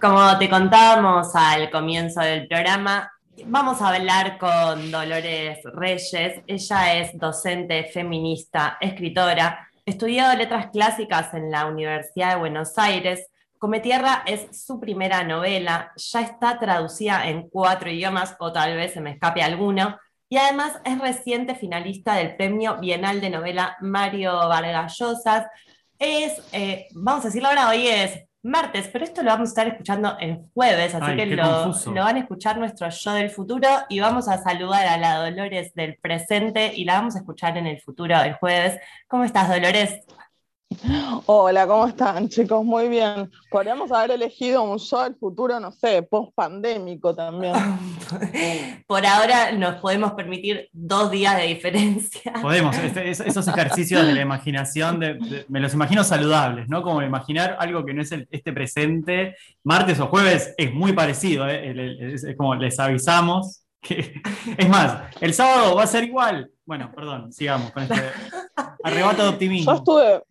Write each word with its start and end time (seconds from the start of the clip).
Como 0.00 0.36
te 0.38 0.50
contábamos 0.50 1.34
al 1.34 1.70
comienzo 1.70 2.20
del 2.20 2.46
programa, 2.46 3.10
vamos 3.46 3.80
a 3.80 3.88
hablar 3.88 4.36
con 4.36 4.90
Dolores 4.90 5.58
Reyes. 5.72 6.42
Ella 6.46 6.96
es 6.98 7.18
docente, 7.18 7.84
feminista, 7.84 8.76
escritora, 8.78 9.66
estudió 9.86 10.34
letras 10.34 10.66
clásicas 10.70 11.32
en 11.32 11.50
la 11.50 11.64
Universidad 11.64 12.34
de 12.34 12.40
Buenos 12.40 12.76
Aires. 12.76 13.26
Cometierra 13.56 14.22
es 14.26 14.64
su 14.66 14.78
primera 14.78 15.24
novela, 15.24 15.92
ya 15.96 16.20
está 16.20 16.58
traducida 16.58 17.26
en 17.26 17.48
cuatro 17.48 17.90
idiomas 17.90 18.36
o 18.38 18.52
tal 18.52 18.76
vez 18.76 18.92
se 18.92 19.00
me 19.00 19.12
escape 19.12 19.42
alguno, 19.42 19.98
y 20.28 20.36
además 20.36 20.74
es 20.84 20.98
reciente 20.98 21.54
finalista 21.54 22.16
del 22.16 22.36
Premio 22.36 22.76
Bienal 22.76 23.22
de 23.22 23.30
Novela 23.30 23.78
Mario 23.80 24.34
Vargas 24.46 24.98
Llosas. 24.98 25.46
Es, 25.98 26.42
eh, 26.52 26.88
vamos 26.92 27.24
a 27.24 27.28
decirlo 27.28 27.48
ahora, 27.48 27.70
hoy 27.70 27.86
es 27.86 28.25
martes, 28.46 28.88
pero 28.92 29.04
esto 29.04 29.22
lo 29.22 29.30
vamos 29.30 29.48
a 29.48 29.50
estar 29.50 29.66
escuchando 29.68 30.16
el 30.20 30.40
jueves, 30.54 30.94
así 30.94 31.16
que 31.16 31.26
lo, 31.26 31.66
lo, 31.66 32.02
van 32.02 32.16
a 32.16 32.20
escuchar 32.20 32.58
nuestro 32.58 32.88
yo 32.88 33.12
del 33.12 33.30
futuro 33.30 33.68
y 33.88 34.00
vamos 34.00 34.28
a 34.28 34.38
saludar 34.38 34.86
a 34.86 34.96
la 34.96 35.16
Dolores 35.16 35.74
del 35.74 35.96
presente 35.96 36.72
y 36.74 36.84
la 36.84 36.94
vamos 36.94 37.16
a 37.16 37.18
escuchar 37.18 37.56
en 37.58 37.66
el 37.66 37.80
futuro 37.80 38.18
el 38.20 38.34
jueves. 38.34 38.80
¿Cómo 39.08 39.24
estás, 39.24 39.48
Dolores? 39.48 40.00
Hola, 41.26 41.66
¿cómo 41.66 41.86
están 41.86 42.28
chicos? 42.28 42.64
Muy 42.64 42.88
bien. 42.88 43.30
Podríamos 43.50 43.90
haber 43.90 44.12
elegido 44.12 44.62
un 44.62 44.78
show 44.78 45.02
del 45.02 45.16
futuro, 45.16 45.58
no 45.58 45.72
sé, 45.72 46.02
post-pandémico 46.02 47.14
también. 47.14 47.54
Por 48.86 49.04
ahora 49.04 49.52
nos 49.52 49.76
podemos 49.76 50.12
permitir 50.12 50.68
dos 50.72 51.10
días 51.10 51.36
de 51.36 51.48
diferencia. 51.48 52.32
Podemos, 52.40 52.76
esos 52.78 53.48
ejercicios 53.48 54.06
de 54.06 54.14
la 54.14 54.20
imaginación, 54.20 55.00
me 55.48 55.60
los 55.60 55.74
imagino 55.74 56.04
saludables, 56.04 56.68
¿no? 56.68 56.82
Como 56.82 57.02
imaginar 57.02 57.56
algo 57.58 57.84
que 57.84 57.94
no 57.94 58.02
es 58.02 58.12
este 58.12 58.52
presente, 58.52 59.36
martes 59.64 59.98
o 60.00 60.06
jueves, 60.06 60.54
es 60.56 60.72
muy 60.72 60.92
parecido, 60.92 61.48
¿eh? 61.48 62.14
es, 62.14 62.26
como 62.36 62.54
les 62.54 62.78
avisamos. 62.78 63.64
Que, 63.80 64.20
es 64.56 64.68
más, 64.68 65.14
el 65.20 65.34
sábado 65.34 65.74
va 65.74 65.84
a 65.84 65.88
ser 65.88 66.04
igual. 66.04 66.50
Bueno, 66.64 66.92
perdón, 66.94 67.32
sigamos 67.32 67.70
con 67.72 67.84
este 67.84 68.02
arrebato 68.82 69.22
de 69.22 69.28
optimismo. 69.28 69.72
Yo 69.72 69.78
estuve, 69.78 70.22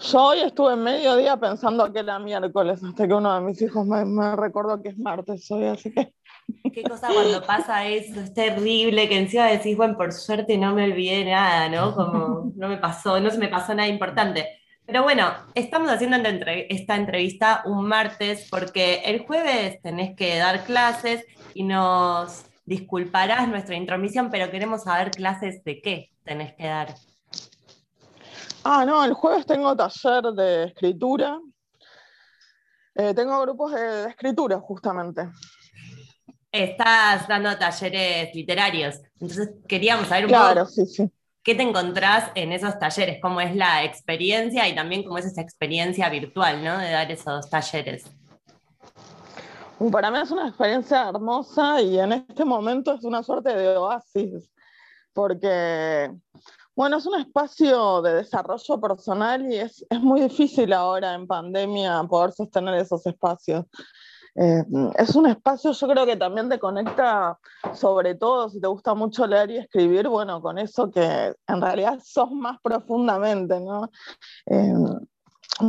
yo 0.00 0.22
hoy 0.22 0.40
estuve 0.40 0.74
en 0.74 0.82
mediodía 0.82 1.36
pensando 1.36 1.92
que 1.92 2.00
era 2.00 2.18
miércoles, 2.18 2.82
hasta 2.82 3.06
que 3.06 3.14
uno 3.14 3.34
de 3.34 3.40
mis 3.40 3.60
hijos 3.62 3.86
me, 3.86 4.36
recordó 4.36 4.82
que 4.82 4.90
es 4.90 4.98
martes 4.98 5.50
hoy, 5.50 5.64
así 5.64 5.92
que... 5.92 6.12
Qué 6.72 6.82
cosa 6.82 7.08
cuando 7.12 7.42
pasa 7.42 7.86
eso, 7.86 8.20
es 8.20 8.32
terrible, 8.32 9.08
que 9.08 9.18
encima 9.18 9.46
decís, 9.46 9.76
bueno, 9.76 9.96
por 9.96 10.12
suerte 10.12 10.56
no 10.56 10.74
me 10.74 10.84
olvidé 10.84 11.24
nada, 11.24 11.68
¿no? 11.68 11.94
Como 11.94 12.52
no 12.56 12.68
me 12.68 12.78
pasó, 12.78 13.20
no 13.20 13.30
se 13.30 13.38
me 13.38 13.48
pasó 13.48 13.74
nada 13.74 13.88
importante. 13.88 14.46
Pero 14.86 15.02
bueno, 15.02 15.30
estamos 15.54 15.90
haciendo 15.90 16.16
esta 16.70 16.96
entrevista 16.96 17.62
un 17.66 17.86
martes 17.86 18.48
porque 18.50 19.02
el 19.04 19.26
jueves 19.26 19.82
tenés 19.82 20.16
que 20.16 20.38
dar 20.38 20.64
clases 20.64 21.26
y 21.52 21.64
nos 21.64 22.46
disculparás 22.64 23.48
nuestra 23.48 23.76
intromisión, 23.76 24.30
pero 24.30 24.50
queremos 24.50 24.84
saber 24.84 25.10
clases 25.10 25.62
de 25.64 25.82
qué 25.82 26.10
tenés 26.24 26.54
que 26.54 26.64
dar. 26.64 26.94
Ah, 28.70 28.84
no, 28.84 29.02
el 29.02 29.14
jueves 29.14 29.46
tengo 29.46 29.74
taller 29.74 30.24
de 30.34 30.64
escritura. 30.64 31.40
Eh, 32.94 33.14
tengo 33.14 33.40
grupos 33.40 33.72
de, 33.72 34.10
escritura, 34.10 34.60
justamente. 34.60 35.30
Estás 36.52 37.26
dando 37.26 37.56
talleres 37.56 38.34
literarios, 38.34 39.00
entonces 39.20 39.52
queríamos 39.66 40.08
saber 40.08 40.26
un 40.26 40.28
claro, 40.32 40.66
sí, 40.66 40.84
sí. 40.84 41.10
qué 41.42 41.54
te 41.54 41.62
encontrás 41.62 42.30
en 42.34 42.52
esos 42.52 42.78
talleres, 42.78 43.18
cómo 43.22 43.40
es 43.40 43.56
la 43.56 43.84
experiencia 43.84 44.68
y 44.68 44.74
también 44.74 45.02
cómo 45.02 45.16
es 45.16 45.24
esa 45.24 45.40
experiencia 45.40 46.10
virtual, 46.10 46.62
¿no? 46.62 46.76
De 46.76 46.90
dar 46.90 47.10
esos 47.10 47.48
talleres. 47.48 48.04
Para 49.90 50.10
mí 50.10 50.18
es 50.18 50.30
una 50.30 50.46
experiencia 50.46 51.08
hermosa 51.08 51.80
y 51.80 51.98
en 51.98 52.12
este 52.12 52.44
momento 52.44 52.92
es 52.92 53.04
una 53.04 53.22
suerte 53.22 53.54
de 53.54 53.78
oasis, 53.78 54.52
porque 55.14 56.10
bueno, 56.78 56.98
es 56.98 57.06
un 57.06 57.18
espacio 57.18 58.02
de 58.02 58.14
desarrollo 58.14 58.80
personal 58.80 59.52
y 59.52 59.56
es, 59.56 59.84
muy 60.00 60.20
difícil 60.20 60.72
ahora 60.72 61.12
en 61.14 61.26
pandemia 61.26 62.04
poder 62.04 62.30
sostener 62.30 62.74
esos 62.74 63.04
espacios. 63.04 63.66
Eh, 64.36 64.62
es 64.96 65.16
un 65.16 65.26
espacio, 65.26 65.72
yo 65.72 65.88
creo 65.88 66.06
que 66.06 66.14
también 66.14 66.48
te 66.48 66.60
conecta, 66.60 67.36
sobre 67.74 68.14
todo 68.14 68.48
si 68.48 68.60
te 68.60 68.68
gusta 68.68 68.94
mucho 68.94 69.26
leer 69.26 69.50
y 69.50 69.56
escribir, 69.56 70.06
bueno, 70.06 70.40
con 70.40 70.56
eso 70.56 70.88
que 70.88 71.34
en 71.48 71.60
realidad 71.60 71.98
sos 72.04 72.30
más 72.30 72.60
profundamente, 72.62 73.58
¿no? 73.58 73.90
Eh, 74.46 74.72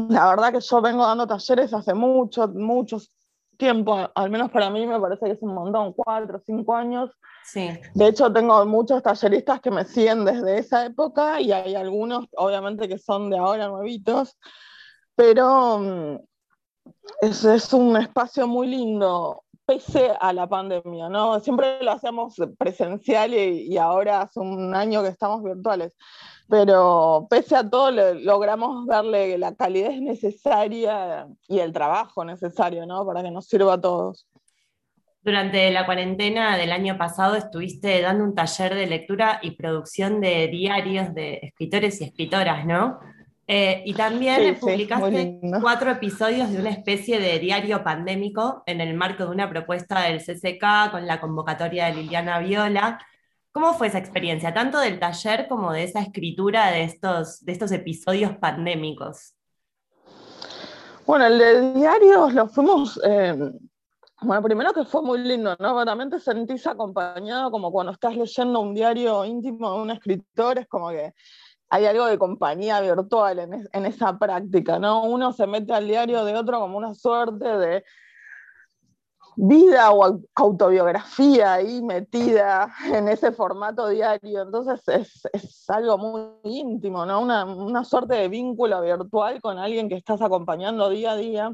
la 0.10 0.30
verdad 0.30 0.52
que 0.52 0.62
yo 0.62 0.80
vengo 0.80 1.08
dando 1.08 1.26
talleres 1.26 1.74
hace 1.74 1.96
mucho, 1.96 2.48
muchos 2.50 3.12
tiempo, 3.60 4.10
al 4.16 4.30
menos 4.32 4.50
para 4.50 4.70
mí 4.70 4.88
me 4.88 5.00
parece 5.00 5.26
que 5.26 5.32
es 5.34 5.42
un 5.44 5.54
montón, 5.54 5.94
cuatro, 5.94 6.42
cinco 6.46 6.74
años. 6.74 7.12
Sí. 7.44 7.70
De 7.94 8.08
hecho, 8.08 8.32
tengo 8.32 8.66
muchos 8.66 9.04
talleristas 9.04 9.60
que 9.60 9.70
me 9.70 9.86
siguen 9.86 10.24
desde 10.24 10.58
esa 10.58 10.86
época 10.86 11.42
y 11.42 11.52
hay 11.52 11.76
algunos, 11.76 12.26
obviamente, 12.38 12.88
que 12.88 12.98
son 12.98 13.30
de 13.30 13.38
ahora 13.38 13.68
nuevitos, 13.68 14.38
pero 15.14 15.78
mm, 15.78 16.20
es, 17.22 17.44
es 17.44 17.74
un 17.74 17.98
espacio 17.98 18.48
muy 18.48 18.68
lindo, 18.68 19.44
pese 19.66 20.14
a 20.20 20.32
la 20.32 20.48
pandemia, 20.48 21.10
¿no? 21.10 21.40
Siempre 21.42 21.84
lo 21.84 21.92
hacíamos 21.92 22.36
presencial 22.58 23.34
y, 23.34 23.74
y 23.74 23.78
ahora 23.78 24.22
hace 24.22 24.40
un 24.40 24.74
año 24.74 25.04
que 25.04 25.10
estamos 25.10 25.44
virtuales 25.44 25.94
pero 26.50 27.28
pese 27.30 27.56
a 27.56 27.70
todo 27.70 27.92
logramos 27.92 28.88
darle 28.88 29.38
la 29.38 29.54
calidez 29.56 30.02
necesaria 30.02 31.28
y 31.48 31.60
el 31.60 31.72
trabajo 31.72 32.26
necesario, 32.26 32.86
¿no? 32.86 33.06
Para 33.06 33.22
que 33.22 33.30
nos 33.30 33.46
sirva 33.46 33.74
a 33.74 33.82
todos. 33.82 34.28
Durante 35.22 35.70
la 35.70 35.86
cuarentena 35.86 36.58
del 36.58 36.72
año 36.72 36.98
pasado 36.98 37.36
estuviste 37.36 38.02
dando 38.02 38.24
un 38.24 38.34
taller 38.34 38.74
de 38.74 38.88
lectura 38.88 39.40
y 39.44 39.52
producción 39.52 40.22
de 40.22 40.48
diarios 40.48 41.14
de 41.14 41.40
escritores 41.44 42.02
y 42.02 42.06
escritoras, 42.06 42.66
¿no? 42.66 43.00
Eh, 43.46 43.82
y 43.86 43.94
también 43.94 44.58
publicaste 44.60 45.40
cuatro 45.62 45.92
episodios 45.92 46.52
de 46.52 46.60
una 46.60 46.70
especie 46.70 47.20
de 47.20 47.40
diario 47.40 47.84
pandémico 47.84 48.64
en 48.66 48.80
el 48.80 48.94
marco 48.94 49.26
de 49.26 49.32
una 49.32 49.50
propuesta 49.50 50.02
del 50.02 50.20
CCK 50.20 50.92
con 50.92 51.06
la 51.06 51.20
convocatoria 51.20 51.88
de 51.88 51.96
Liliana 51.96 52.40
Viola. 52.40 53.00
¿Cómo 53.60 53.74
fue 53.74 53.88
esa 53.88 53.98
experiencia, 53.98 54.54
tanto 54.54 54.80
del 54.80 55.00
taller 55.00 55.50
como 55.50 55.74
de 55.74 55.84
esa 55.84 56.00
escritura 56.00 56.72
de 56.72 56.84
estos, 56.84 57.44
de 57.44 57.52
estos 57.52 57.74
episodios 57.74 58.38
pandémicos? 58.38 59.34
Bueno, 61.06 61.26
el 61.26 61.38
de 61.38 61.74
diarios 61.74 62.34
lo 62.34 62.48
fuimos, 62.48 62.98
eh, 63.04 63.52
bueno, 64.22 64.42
primero 64.44 64.72
que 64.72 64.86
fue 64.86 65.02
muy 65.02 65.20
lindo, 65.20 65.58
¿no? 65.60 65.84
También 65.84 66.10
te 66.10 66.22
sentís 66.22 66.66
acompañado 66.68 67.52
como 67.52 67.70
cuando 67.70 67.92
estás 67.92 68.16
leyendo 68.16 68.62
un 68.62 68.74
diario 68.74 69.26
íntimo 69.26 69.74
de 69.74 69.82
un 69.82 69.92
escritor, 69.92 70.60
es 70.60 70.68
como 70.70 70.92
que 70.92 71.14
hay 71.70 71.86
algo 71.86 72.06
de 72.06 72.18
compañía 72.18 72.80
virtual 72.80 73.40
en, 73.40 73.68
en 73.74 73.86
esa 73.86 74.18
práctica, 74.18 74.80
¿no? 74.80 75.04
Uno 75.04 75.34
se 75.34 75.46
mete 75.46 75.74
al 75.74 75.86
diario 75.86 76.24
de 76.24 76.34
otro 76.34 76.62
como 76.62 76.78
una 76.78 76.96
suerte 76.96 77.58
de 77.58 77.84
vida 79.42 79.92
o 79.92 80.20
autobiografía 80.36 81.54
ahí 81.54 81.82
metida 81.82 82.74
en 82.94 83.08
ese 83.08 83.32
formato 83.32 83.88
diario. 83.88 84.42
Entonces 84.42 84.86
es, 84.88 85.28
es 85.32 85.70
algo 85.70 85.98
muy 85.98 86.22
íntimo, 86.44 87.06
¿no? 87.06 87.22
Una, 87.22 87.46
una, 87.46 87.86
suerte 87.86 88.16
de 88.16 88.28
vínculo 88.28 88.82
virtual 88.82 89.40
con 89.40 89.58
alguien 89.58 89.88
que 89.88 89.96
estás 89.96 90.22
acompañando 90.22 90.90
día 90.90 91.12
a 91.12 91.16
día. 91.16 91.54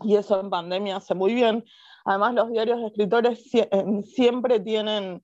Y 0.00 0.16
eso 0.16 0.38
en 0.38 0.50
pandemia 0.50 0.96
hace 0.96 1.14
muy 1.14 1.32
bien. 1.32 1.64
Además, 2.04 2.34
los 2.34 2.50
diarios 2.50 2.78
de 2.80 2.86
escritores 2.88 3.50
siempre 4.14 4.60
tienen 4.60 5.22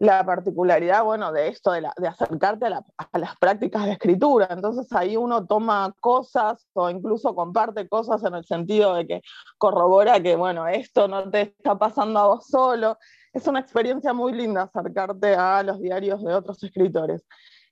la 0.00 0.24
particularidad, 0.24 1.04
bueno, 1.04 1.30
de 1.30 1.48
esto, 1.48 1.72
de, 1.72 1.86
acercarte 2.08 2.66
a, 2.66 3.18
las 3.18 3.36
prácticas 3.36 3.84
de 3.84 3.92
escritura. 3.92 4.48
Entonces 4.50 4.90
ahí 4.94 5.14
uno 5.18 5.46
toma 5.46 5.94
cosas 6.00 6.66
o 6.72 6.88
incluso 6.88 7.34
comparte 7.34 7.86
cosas 7.86 8.24
en 8.24 8.34
el 8.34 8.46
sentido 8.46 8.94
de 8.94 9.06
que 9.06 9.22
corrobora 9.58 10.18
que, 10.22 10.36
bueno, 10.36 10.66
esto 10.66 11.06
no 11.06 11.30
te 11.30 11.42
está 11.42 11.78
pasando 11.78 12.18
a 12.18 12.26
vos 12.28 12.46
solo. 12.46 12.96
Es 13.34 13.46
una 13.46 13.60
experiencia 13.60 14.14
muy 14.14 14.32
linda 14.32 14.62
acercarte 14.62 15.34
a 15.34 15.62
los 15.62 15.78
diarios 15.78 16.24
de 16.24 16.32
otros 16.32 16.62
escritores. 16.62 17.22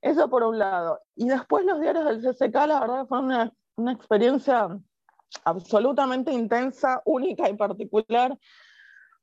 Eso 0.02 0.28
por 0.28 0.42
un 0.42 0.58
lado. 0.58 1.00
Y 1.16 1.28
después 1.28 1.64
los 1.64 1.80
diarios 1.80 2.04
del 2.04 2.20
CCK, 2.20 2.54
la 2.66 2.80
verdad, 2.80 3.06
fue 3.08 3.20
una, 3.20 3.50
una 3.76 3.92
experiencia 3.92 4.68
absolutamente 5.44 6.30
intensa, 6.30 7.00
única 7.06 7.48
y 7.48 7.56
particular 7.56 8.36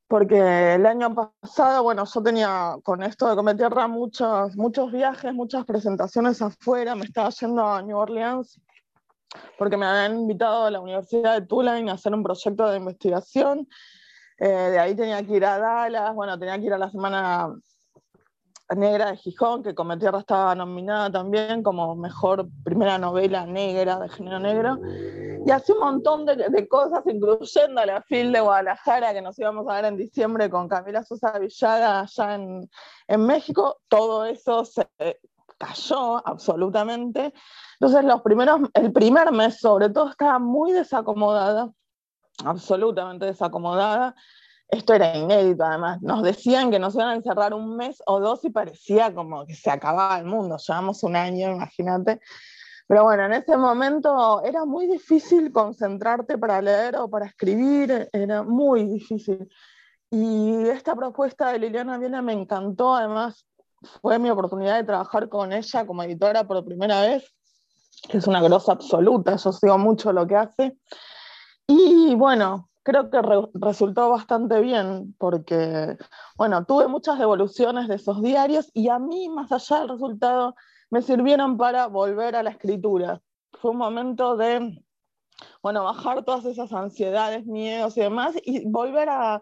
porque 0.07 0.75
el 0.75 0.86
año 0.86 1.13
pasado, 1.16 1.84
bueno, 1.84 2.04
yo 2.06 2.22
tenía 2.22 2.75
con 2.84 3.04
esto 3.04 3.30
de 3.30 3.36
Comer 3.36 3.57
Tierra 3.57 3.88
muchos, 3.88 4.56
muchos 4.56 4.92
viajes, 4.92 5.34
muchas 5.34 5.66
presentaciones 5.66 6.42
afuera, 6.42 6.96
me 6.96 7.06
estaba 7.06 7.30
yendo 7.30 7.68
a 7.68 7.81
New 7.81 7.98
Orleans 7.98 8.60
porque 9.57 9.78
me 9.78 9.86
habían 9.86 10.19
invitado 10.19 10.66
a 10.66 10.72
la 10.72 10.80
Universidad 10.80 11.40
de 11.40 11.46
Tulane 11.46 11.90
a 11.90 11.96
hacer 11.96 12.13
un 12.13 12.24
proyecto 12.24 12.69
de 12.69 12.78
investigación. 12.78 13.68
Eh, 14.38 14.48
de 14.48 14.80
ahí 14.80 14.96
tenía 14.96 15.24
que 15.25 15.34
ir 15.34 15.46
a 15.46 15.57
Dallas, 15.57 16.13
bueno, 16.13 16.38
tenía 16.38 16.58
que 16.60 16.66
ir 16.66 16.74
a 16.74 16.78
la 16.78 16.90
semana 16.90 17.54
Negra 18.74 19.12
de 19.12 19.18
Gijón, 19.18 19.62
que 19.62 19.74
Tierra 20.00 20.20
estaba 20.20 20.56
nominada 20.56 21.12
también 21.12 21.62
como 21.62 21.96
mejor 21.96 22.48
primera 22.64 22.98
novela 22.98 23.46
negra 23.46 24.00
de 24.00 24.10
género 24.10 24.40
negro. 24.40 24.80
Y 25.46 25.52
así 25.52 25.72
un 25.72 25.80
montón 25.80 26.26
de, 26.26 26.68
cosas, 26.68 27.04
incluyendo 27.06 27.86
la 27.86 28.02
FIL 28.02 28.32
de 28.32 28.40
Guadalajara, 28.40 29.14
que 29.14 29.22
nos 29.22 29.38
íbamos 29.38 29.68
a 29.70 29.76
ver 29.76 29.86
en 29.86 29.98
diciembre 29.98 30.50
con 30.50 30.68
Camila 30.68 31.04
Sosa 31.04 31.38
Villaga 31.38 32.02
allá 32.02 32.36
en, 32.36 32.68
en 33.08 33.26
México. 33.26 33.82
Todo 33.88 34.26
eso 34.26 34.66
se 34.66 34.88
cayó 35.60 36.28
absolutamente. 36.28 37.34
Entonces, 37.80 38.04
los 38.04 38.22
primeros, 38.22 38.62
el 38.74 38.92
primer 38.92 39.32
mes, 39.32 39.60
sobre 39.60 39.90
todo, 39.90 40.10
estaba 40.10 40.40
muy 40.40 40.72
desacomodada, 40.72 41.72
absolutamente 42.44 43.28
desacomodada 43.28 44.16
esto 44.68 44.94
era 44.94 45.16
inédito 45.16 45.64
además, 45.64 46.02
nos 46.02 46.24
decían 46.24 46.72
que 46.72 46.80
nos 46.80 46.96
iban 46.96 47.10
a 47.10 47.16
encerrar 47.16 47.54
un 47.54 47.76
mes 47.76 48.02
o 48.08 48.20
dos 48.20 48.44
y 48.46 48.50
parecía 48.50 49.14
como 49.14 49.46
que 49.46 49.56
se 49.56 49.70
acababa 49.70 50.18
el 50.18 50.26
mundo, 50.26 50.58
llevamos 50.58 51.04
un 51.04 51.16
año, 51.16 51.52
imagínate. 51.52 52.20
Pero 52.88 53.04
bueno, 53.04 53.26
en 53.26 53.34
ese 53.34 53.58
momento 53.58 54.44
era 54.44 54.66
muy 54.66 54.86
difícil 54.88 55.52
concentrarte 55.52 56.38
para 56.38 56.62
leer 56.62 56.98
o 56.98 57.10
para 57.10 57.26
escribir, 57.26 58.10
era 58.12 58.44
muy 58.44 58.86
difícil. 58.86 59.50
Y 60.12 60.68
esta 60.70 60.96
propuesta 60.96 61.52
de 61.52 61.60
Liliana 61.60 61.98
Viena 61.98 62.22
me 62.22 62.34
encantó, 62.34 62.96
además 62.96 63.48
fue 64.02 64.20
mi 64.20 64.30
oportunidad 64.30 64.78
de 64.78 64.84
trabajar 64.84 65.30
con 65.30 65.52
ella 65.52 65.86
como 65.86 66.04
editora 66.04 66.44
por 66.44 66.64
primera 66.64 67.02
vez, 67.02 67.34
que 68.08 68.18
es 68.20 68.28
una 68.28 68.42
grosa 68.42 68.74
absoluta, 68.74 69.36
yo 69.36 69.52
sigo 69.52 69.78
mucho 69.78 70.14
lo 70.14 70.28
que 70.28 70.36
hace. 70.36 70.78
Y 71.68 72.14
bueno, 72.16 72.70
creo 72.86 73.10
que 73.10 73.20
resultó 73.56 74.12
bastante 74.12 74.62
bien 74.62 75.16
porque, 75.18 75.98
bueno, 76.38 76.66
tuve 76.66 76.88
muchas 76.88 77.18
devoluciones 77.18 77.88
de 77.88 77.96
esos 77.96 78.22
diarios 78.22 78.70
y 78.76 78.90
a 78.90 79.00
mí, 79.00 79.28
más 79.28 79.52
allá 79.52 79.80
del 79.80 79.90
resultado, 79.90 80.56
me 80.92 81.02
sirvieron 81.02 81.58
para 81.58 81.88
volver 81.88 82.36
a 82.36 82.44
la 82.44 82.52
escritura. 82.52 83.22
Fue 83.54 83.72
un 83.72 83.78
momento 83.78 84.38
de, 84.38 84.80
bueno, 85.64 85.84
bajar 85.84 86.24
todas 86.24 86.46
esas 86.46 86.72
ansiedades, 86.74 87.48
miedos 87.48 87.98
y 87.98 88.02
demás 88.02 88.36
y 88.44 88.70
volver 88.70 89.10
a 89.10 89.42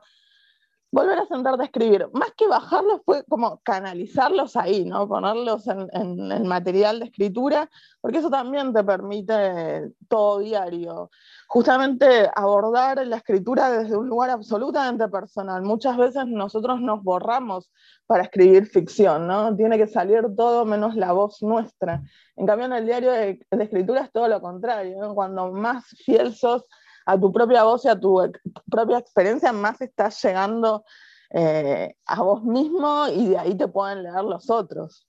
volver 0.93 1.17
a 1.17 1.25
sentarte 1.25 1.63
a 1.63 1.65
escribir. 1.65 2.07
Más 2.13 2.31
que 2.37 2.47
bajarlos 2.47 3.01
fue 3.03 3.23
como 3.25 3.59
canalizarlos 3.63 4.55
ahí, 4.55 4.85
¿no? 4.85 5.07
Ponerlos 5.07 5.67
en, 5.67 6.31
el 6.31 6.43
material 6.43 6.99
de 6.99 7.05
escritura, 7.05 7.67
porque 7.99 8.19
eso 8.19 8.29
también 8.29 8.71
te 8.73 8.83
permite 8.83 9.91
todo 10.07 10.39
diario. 10.39 11.09
Justamente 11.47 12.29
abordar 12.35 13.05
la 13.07 13.17
escritura 13.17 13.71
desde 13.71 13.97
un 13.97 14.07
lugar 14.07 14.29
absolutamente 14.29 15.07
personal. 15.07 15.63
Muchas 15.63 15.97
veces 15.97 16.27
nosotros 16.27 16.79
nos 16.79 17.03
borramos 17.03 17.71
para 18.05 18.23
escribir 18.23 18.67
ficción, 18.67 19.25
¿no? 19.25 19.55
Tiene 19.55 19.79
que 19.79 19.87
salir 19.87 20.23
todo 20.37 20.63
menos 20.63 20.95
la 20.95 21.11
voz 21.11 21.41
nuestra. 21.41 22.03
En 22.35 22.45
cambio, 22.45 22.67
en 22.67 22.73
el 22.73 22.85
diario 22.85 23.11
de, 23.11 23.39
escritura 23.49 24.01
es 24.01 24.11
todo 24.11 24.27
lo 24.27 24.39
contrario. 24.41 25.15
Cuando 25.15 25.51
más 25.51 25.85
fiel 26.05 26.35
sos 26.35 26.65
a 27.05 27.19
tu 27.19 27.31
propia 27.31 27.63
voz 27.63 27.85
y 27.85 27.89
a 27.89 27.99
tu 27.99 28.31
propia 28.69 28.97
experiencia, 28.97 29.51
más 29.51 29.81
estás 29.81 30.21
llegando 30.23 30.83
eh, 31.29 31.95
a 32.05 32.21
vos 32.21 32.43
mismo 32.43 33.07
y 33.07 33.29
de 33.29 33.37
ahí 33.37 33.55
te 33.55 33.67
pueden 33.67 34.03
leer 34.03 34.23
los 34.23 34.49
otros. 34.49 35.07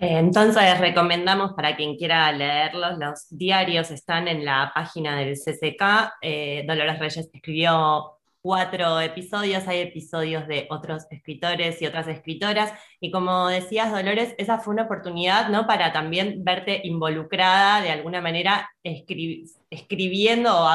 Entonces 0.00 0.78
recomendamos 0.78 1.54
para 1.54 1.74
quien 1.74 1.96
quiera 1.96 2.30
leerlos, 2.30 2.98
los 2.98 3.26
diarios 3.30 3.90
están 3.90 4.28
en 4.28 4.44
la 4.44 4.70
página 4.72 5.16
del 5.16 5.34
CCK. 5.34 6.12
Eh, 6.22 6.64
Dolores 6.68 7.00
Reyes 7.00 7.28
escribió 7.34 8.17
cuatro 8.48 8.98
episodios, 8.98 9.68
hay 9.68 9.80
episodios 9.80 10.48
de 10.48 10.66
otros 10.70 11.06
escritores 11.10 11.82
y 11.82 11.86
otras 11.86 12.08
escritoras, 12.08 12.72
y 12.98 13.10
como 13.10 13.46
decías, 13.48 13.92
Dolores, 13.92 14.34
esa 14.38 14.58
fue 14.58 14.72
una 14.72 14.84
oportunidad, 14.84 15.50
¿no? 15.50 15.66
Para 15.66 15.92
también 15.92 16.42
verte 16.44 16.80
involucrada 16.84 17.82
de 17.82 17.90
alguna 17.90 18.22
manera 18.22 18.70
escribiendo 18.82 20.50
o 20.50 20.66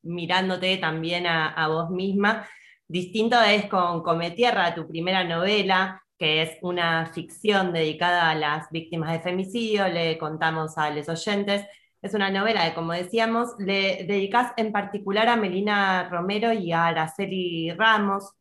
mirándote 0.00 0.78
también 0.78 1.26
a, 1.26 1.68
vos 1.68 1.90
misma. 1.90 2.48
Distinto 2.88 3.38
es 3.42 3.66
con 3.66 4.02
Come 4.02 4.30
Tierra, 4.30 4.74
tu 4.74 4.88
primera 4.88 5.22
novela, 5.22 6.02
que 6.16 6.40
es 6.40 6.56
una 6.62 7.04
ficción 7.12 7.74
dedicada 7.74 8.30
a 8.30 8.34
las 8.34 8.70
víctimas 8.70 9.12
de 9.12 9.20
femicidio, 9.20 9.88
le 9.88 10.16
contamos 10.16 10.78
a 10.78 10.88
los 10.88 11.06
oyentes, 11.10 11.66
es 12.02 12.14
una 12.14 12.30
novela 12.30 12.66
que, 12.66 12.74
como 12.74 12.92
decíamos, 12.92 13.50
le 13.58 14.04
dedicas 14.04 14.52
en 14.56 14.72
particular 14.72 15.28
a 15.28 15.36
Melina 15.36 16.08
Romero 16.08 16.52
y 16.52 16.72
a 16.72 16.86
Araceli 16.86 17.72
Ramos. 17.72 18.32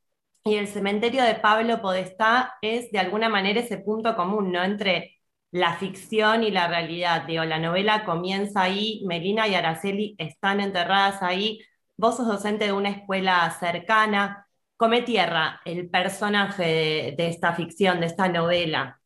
Y 0.46 0.56
el 0.56 0.68
cementerio 0.68 1.24
de 1.24 1.36
Pablo 1.36 1.82
Podestá 1.82 2.54
es 2.62 2.92
de 2.92 3.00
alguna 3.00 3.30
manera 3.30 3.60
ese 3.60 3.78
punto 3.78 4.16
común, 4.16 4.52
¿no? 4.52 4.64
Entre 4.64 5.20
la 5.52 5.74
ficción 5.76 6.44
y 6.44 6.52
la 6.52 6.68
realidad. 6.68 7.28
La 7.28 7.60
novela 7.60 8.06
comienza 8.06 8.64
ahí, 8.64 9.04
Melina 9.06 9.48
y 9.48 9.56
Araceli 9.56 10.16
están 10.18 10.62
enterradas 10.62 11.22
ahí. 11.22 11.60
Vos 11.98 12.18
sos 12.18 12.28
docente 12.28 12.66
de 12.66 12.74
una 12.74 12.90
escuela 12.90 13.50
cercana. 13.60 14.48
Come 14.78 15.02
Tierra, 15.02 15.60
el 15.66 15.90
personaje 15.90 17.14
de 17.18 17.28
esta 17.28 17.54
ficción, 17.54 18.00
de 18.00 18.06
esta 18.06 18.30
novela, 18.30 19.02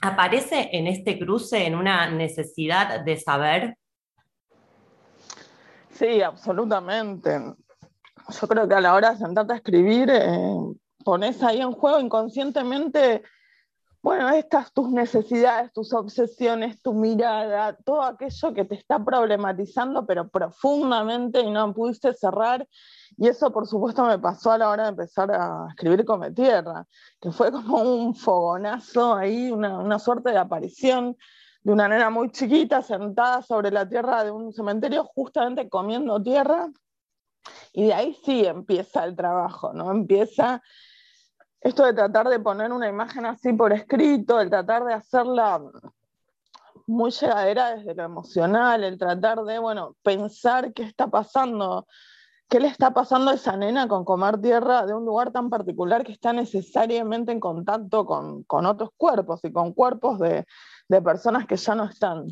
¿aparece 0.00 0.70
en 0.72 0.86
este 0.86 1.18
cruce, 1.18 1.66
en 1.66 1.74
una 1.74 2.10
necesidad 2.10 3.00
de 3.04 3.16
saber? 3.18 3.76
Sí, 6.00 6.22
absolutamente. 6.22 7.38
Yo 8.40 8.48
creo 8.48 8.66
que 8.66 8.74
a 8.74 8.80
la 8.80 8.94
hora 8.94 9.10
de 9.10 9.18
sentarte 9.18 9.52
a 9.52 9.56
escribir, 9.56 10.08
eh, 10.08 10.56
pones 11.04 11.42
ahí 11.42 11.60
en 11.60 11.72
juego 11.72 12.00
inconscientemente, 12.00 13.22
bueno, 14.00 14.30
estas 14.30 14.72
tus 14.72 14.90
necesidades, 14.90 15.70
tus 15.74 15.92
obsesiones, 15.92 16.80
tu 16.80 16.94
mirada, 16.94 17.76
todo 17.84 18.02
aquello 18.02 18.54
que 18.54 18.64
te 18.64 18.76
está 18.76 18.98
problematizando, 19.04 20.06
pero 20.06 20.26
profundamente 20.30 21.40
y 21.40 21.50
no 21.50 21.74
pudiste 21.74 22.14
cerrar. 22.14 22.66
Y 23.18 23.28
eso, 23.28 23.52
por 23.52 23.66
supuesto, 23.66 24.02
me 24.06 24.18
pasó 24.18 24.52
a 24.52 24.56
la 24.56 24.70
hora 24.70 24.84
de 24.84 24.88
empezar 24.88 25.30
a 25.30 25.66
escribir 25.68 26.06
Come 26.06 26.30
Tierra, 26.30 26.86
que 27.20 27.30
fue 27.30 27.52
como 27.52 27.82
un 27.82 28.14
fogonazo 28.14 29.16
ahí, 29.16 29.50
una, 29.50 29.78
una 29.78 29.98
suerte 29.98 30.30
de 30.30 30.38
aparición 30.38 31.14
de 31.62 31.72
una 31.72 31.88
nena 31.88 32.10
muy 32.10 32.30
chiquita 32.30 32.82
sentada 32.82 33.42
sobre 33.42 33.70
la 33.70 33.88
tierra 33.88 34.24
de 34.24 34.30
un 34.30 34.52
cementerio, 34.52 35.04
justamente 35.04 35.68
comiendo 35.68 36.22
tierra. 36.22 36.70
Y 37.72 37.86
de 37.86 37.94
ahí 37.94 38.18
sí 38.24 38.44
empieza 38.44 39.04
el 39.04 39.16
trabajo, 39.16 39.72
¿no? 39.72 39.90
Empieza 39.90 40.62
esto 41.60 41.84
de 41.84 41.92
tratar 41.92 42.28
de 42.28 42.40
poner 42.40 42.72
una 42.72 42.88
imagen 42.88 43.26
así 43.26 43.52
por 43.52 43.72
escrito, 43.72 44.40
el 44.40 44.48
tratar 44.48 44.84
de 44.84 44.94
hacerla 44.94 45.60
muy 46.86 47.10
llegadera 47.10 47.76
desde 47.76 47.94
lo 47.94 48.02
emocional, 48.04 48.82
el 48.82 48.98
tratar 48.98 49.42
de, 49.44 49.58
bueno, 49.58 49.96
pensar 50.02 50.72
qué 50.72 50.82
está 50.82 51.08
pasando, 51.08 51.86
qué 52.48 52.60
le 52.60 52.68
está 52.68 52.92
pasando 52.92 53.30
a 53.30 53.34
esa 53.34 53.56
nena 53.56 53.86
con 53.86 54.04
comer 54.04 54.40
tierra 54.40 54.86
de 54.86 54.94
un 54.94 55.04
lugar 55.04 55.30
tan 55.30 55.50
particular 55.50 56.02
que 56.02 56.12
está 56.12 56.32
necesariamente 56.32 57.30
en 57.30 57.40
contacto 57.40 58.06
con, 58.06 58.42
con 58.44 58.64
otros 58.64 58.90
cuerpos 58.96 59.40
y 59.44 59.52
con 59.52 59.72
cuerpos 59.72 60.18
de, 60.18 60.46
de 60.90 61.00
personas 61.00 61.46
que 61.46 61.56
ya 61.56 61.74
no 61.76 61.84
están. 61.84 62.26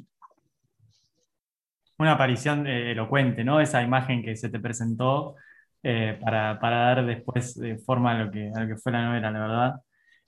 Una 1.97 2.13
aparición 2.13 2.67
eh, 2.67 2.91
elocuente, 2.91 3.45
¿no? 3.45 3.61
Esa 3.61 3.83
imagen 3.83 4.23
que 4.23 4.35
se 4.35 4.49
te 4.49 4.59
presentó 4.59 5.37
eh, 5.83 6.19
para, 6.21 6.59
dar 6.61 7.07
después 7.07 7.55
de 7.55 7.79
forma 7.79 8.13
a 8.13 8.25
lo, 8.25 8.31
que, 8.31 8.51
lo 8.53 8.67
que 8.67 8.77
fue 8.77 8.93
la 8.93 9.05
novela, 9.07 9.31
la 9.31 9.39
verdad. 9.39 9.75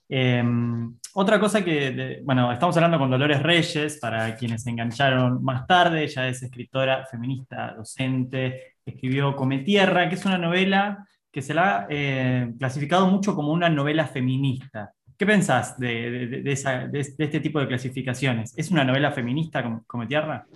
Em, 0.07 0.97
otra 1.13 1.39
cosa 1.41 1.63
que, 1.63 2.21
bueno, 2.23 2.51
estamos 2.51 2.75
hablando 2.77 2.99
con 2.99 3.11
Dolores 3.11 3.43
Reyes, 3.43 3.99
para 3.99 4.35
quienes 4.35 4.63
se 4.63 4.69
engancharon 4.69 5.43
más 5.43 5.67
tarde, 5.67 6.03
ella 6.03 6.29
es 6.29 6.41
escritora 6.41 7.05
feminista, 7.05 7.73
docente, 7.75 8.75
escribió 8.85 9.35
Come 9.35 9.59
Tierra, 9.59 10.07
que 10.07 10.15
es 10.15 10.25
una 10.25 10.37
novela 10.37 11.05
que 11.31 11.41
se 11.41 11.53
la 11.53 11.79
ha 11.79 11.87
eh, 11.89 12.53
clasificado 12.57 13.07
mucho 13.07 13.35
como 13.35 13.51
una 13.51 13.69
novela 13.69 14.05
feminista. 14.07 14.93
¿Qué 15.21 15.27
pensás 15.27 15.77
de, 15.77 16.41
este 16.43 17.39
tipo 17.41 17.59
de 17.59 17.67
clasificaciones? 17.67 18.55
¿Es 18.57 18.71
una 18.71 18.83
novela 18.83 19.11
feminista 19.11 19.63
como, 19.85 20.07
Tierra? 20.07 20.47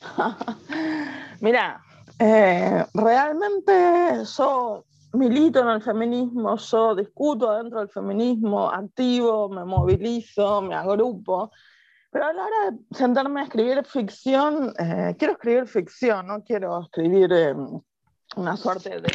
Mira, 1.40 1.80
eh, 2.18 2.84
realmente 2.94 4.24
yo 4.36 4.84
milito 5.12 5.60
en 5.60 5.68
el 5.68 5.82
feminismo, 5.82 6.56
yo 6.56 6.96
discuto 6.96 7.56
dentro 7.58 7.78
del 7.78 7.90
feminismo, 7.90 8.68
activo, 8.68 9.48
me 9.50 9.64
movilizo, 9.64 10.62
me 10.62 10.74
agrupo, 10.74 11.52
pero 12.10 12.24
a 12.24 12.32
la 12.32 12.42
hora 12.42 12.70
de 12.72 12.96
sentarme 12.96 13.42
a 13.42 13.44
escribir 13.44 13.84
ficción, 13.84 14.74
eh, 14.80 15.14
quiero 15.16 15.34
escribir 15.34 15.68
ficción, 15.68 16.26
no 16.26 16.42
quiero 16.42 16.82
escribir 16.82 17.32
eh, 17.32 17.54
una 18.34 18.56
suerte 18.56 19.00
de 19.00 19.12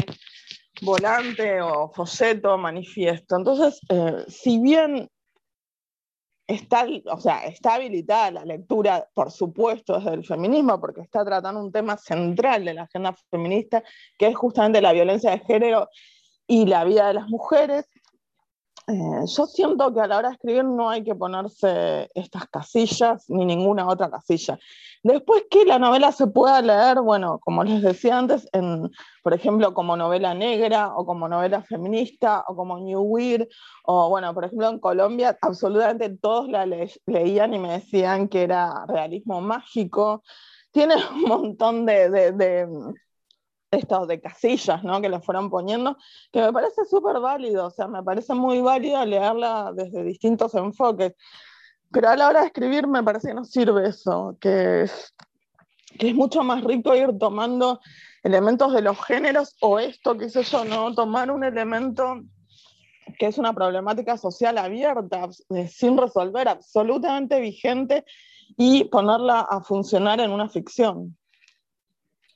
volante 0.83 1.61
o 1.61 1.91
folleto, 1.93 2.57
manifiesto. 2.57 3.35
Entonces, 3.35 3.79
eh, 3.89 4.25
si 4.27 4.59
bien 4.59 5.09
está, 6.47 6.85
o 7.05 7.19
sea, 7.19 7.45
está 7.45 7.75
habilitada 7.75 8.31
la 8.31 8.45
lectura, 8.45 9.07
por 9.13 9.31
supuesto, 9.31 9.97
desde 9.97 10.13
el 10.13 10.25
feminismo, 10.25 10.79
porque 10.79 11.01
está 11.01 11.23
tratando 11.23 11.61
un 11.61 11.71
tema 11.71 11.97
central 11.97 12.65
de 12.65 12.73
la 12.73 12.83
agenda 12.83 13.15
feminista, 13.29 13.83
que 14.17 14.27
es 14.27 14.35
justamente 14.35 14.81
la 14.81 14.93
violencia 14.93 15.31
de 15.31 15.39
género 15.39 15.89
y 16.47 16.65
la 16.65 16.83
vida 16.83 17.07
de 17.07 17.13
las 17.15 17.27
mujeres, 17.29 17.89
eh, 18.87 19.25
yo 19.25 19.45
siento 19.45 19.93
que 19.93 20.01
a 20.01 20.07
la 20.07 20.17
hora 20.17 20.29
de 20.29 20.35
escribir 20.35 20.65
no 20.65 20.89
hay 20.89 21.03
que 21.03 21.15
ponerse 21.15 22.09
estas 22.13 22.47
casillas 22.47 23.29
ni 23.29 23.45
ninguna 23.45 23.87
otra 23.87 24.09
casilla. 24.09 24.59
Después 25.03 25.45
que 25.49 25.65
la 25.65 25.79
novela 25.79 26.11
se 26.11 26.27
pueda 26.27 26.61
leer, 26.61 27.01
bueno, 27.01 27.39
como 27.39 27.63
les 27.63 27.81
decía 27.81 28.17
antes, 28.17 28.47
en, 28.53 28.89
por 29.21 29.33
ejemplo, 29.33 29.73
como 29.73 29.97
novela 29.97 30.33
negra 30.33 30.95
o 30.95 31.05
como 31.05 31.27
novela 31.27 31.61
feminista 31.61 32.43
o 32.47 32.55
como 32.55 32.79
New 32.79 33.01
Weird, 33.01 33.47
o 33.85 34.09
bueno, 34.09 34.33
por 34.33 34.45
ejemplo, 34.45 34.69
en 34.69 34.79
Colombia 34.79 35.37
absolutamente 35.41 36.09
todos 36.17 36.49
la 36.49 36.65
leían 36.65 37.53
y 37.53 37.59
me 37.59 37.73
decían 37.73 38.27
que 38.27 38.43
era 38.43 38.85
realismo 38.87 39.41
mágico. 39.41 40.23
Tiene 40.71 40.95
un 41.13 41.21
montón 41.23 41.85
de 41.85 42.09
estos 43.77 44.07
de 44.07 44.21
casillas, 44.21 44.83
¿no? 44.83 45.01
Que 45.01 45.09
le 45.09 45.19
fueron 45.19 45.49
poniendo, 45.49 45.97
que 46.31 46.41
me 46.41 46.53
parece 46.53 46.85
súper 46.85 47.19
válido, 47.19 47.67
o 47.67 47.69
sea, 47.71 47.87
me 47.87 48.03
parece 48.03 48.33
muy 48.33 48.61
válido 48.61 49.03
leerla 49.05 49.71
desde 49.75 50.03
distintos 50.03 50.53
enfoques. 50.55 51.13
Pero 51.91 52.09
a 52.09 52.15
la 52.15 52.27
hora 52.27 52.41
de 52.41 52.47
escribir 52.47 52.87
me 52.87 53.03
parece 53.03 53.29
que 53.29 53.33
no 53.33 53.45
sirve 53.45 53.87
eso, 53.87 54.37
que 54.39 54.83
es, 54.83 55.13
que 55.99 56.09
es 56.09 56.15
mucho 56.15 56.43
más 56.43 56.63
rico 56.63 56.95
ir 56.95 57.17
tomando 57.19 57.79
elementos 58.23 58.73
de 58.73 58.81
los 58.81 59.03
géneros 59.05 59.55
o 59.61 59.79
esto, 59.79 60.17
qué 60.17 60.29
sé 60.29 60.43
yo, 60.43 60.65
¿no? 60.65 60.93
Tomar 60.95 61.29
un 61.29 61.43
elemento 61.43 62.21
que 63.19 63.27
es 63.27 63.37
una 63.37 63.53
problemática 63.53 64.17
social 64.17 64.57
abierta, 64.57 65.27
sin 65.69 65.97
resolver, 65.97 66.47
absolutamente 66.47 67.39
vigente, 67.39 68.05
y 68.57 68.85
ponerla 68.85 69.41
a 69.41 69.61
funcionar 69.61 70.19
en 70.19 70.31
una 70.31 70.49
ficción. 70.49 71.17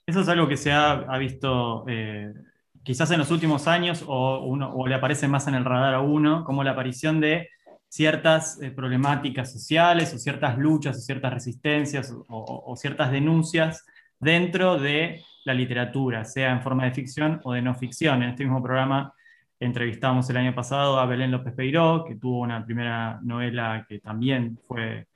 Eso 0.07 0.21
es 0.21 0.29
algo 0.29 0.47
que 0.47 0.55
se 0.55 0.71
ha, 0.71 1.17
visto 1.17 1.83
eh, 1.85 2.33
quizás 2.81 3.11
en 3.11 3.19
los 3.19 3.29
últimos 3.29 3.67
años 3.67 4.05
o, 4.07 4.39
uno, 4.39 4.71
o, 4.73 4.87
le 4.87 4.95
aparece 4.95 5.27
más 5.27 5.49
en 5.49 5.55
el 5.55 5.65
radar 5.65 5.93
a 5.95 5.99
uno, 5.99 6.45
como 6.45 6.63
la 6.63 6.71
aparición 6.71 7.19
de 7.19 7.49
ciertas 7.89 8.61
eh, 8.61 8.71
problemáticas 8.71 9.51
sociales 9.51 10.13
o 10.13 10.17
ciertas 10.17 10.57
luchas 10.57 10.97
o 10.97 11.01
ciertas 11.01 11.33
resistencias 11.33 12.15
o, 12.29 12.73
ciertas 12.77 13.11
denuncias 13.11 13.85
dentro 14.17 14.79
de 14.79 15.21
la 15.43 15.53
literatura, 15.53 16.23
sea 16.23 16.51
en 16.51 16.61
forma 16.61 16.85
de 16.85 16.91
ficción 16.93 17.41
o 17.43 17.51
de 17.51 17.61
no 17.61 17.75
ficción. 17.75 18.23
En 18.23 18.29
este 18.29 18.45
mismo 18.45 18.63
programa 18.63 19.13
entrevistamos 19.59 20.29
el 20.29 20.37
año 20.37 20.55
pasado 20.55 21.01
a 21.01 21.05
Belén 21.05 21.31
López 21.31 21.53
Peiró, 21.53 22.05
que 22.05 22.15
tuvo 22.15 22.39
una 22.39 22.65
primera 22.65 23.19
novela 23.23 23.85
que 23.89 23.99
también 23.99 24.57
fue, 24.69 25.07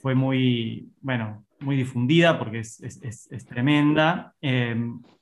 fue 0.00 0.14
muy, 0.14 0.92
bueno, 1.00 1.44
muy 1.62 1.76
difundida 1.76 2.38
porque 2.38 2.60
es, 2.60 2.80
es, 2.80 3.46
tremenda. 3.46 4.34
Eh, 4.40 4.76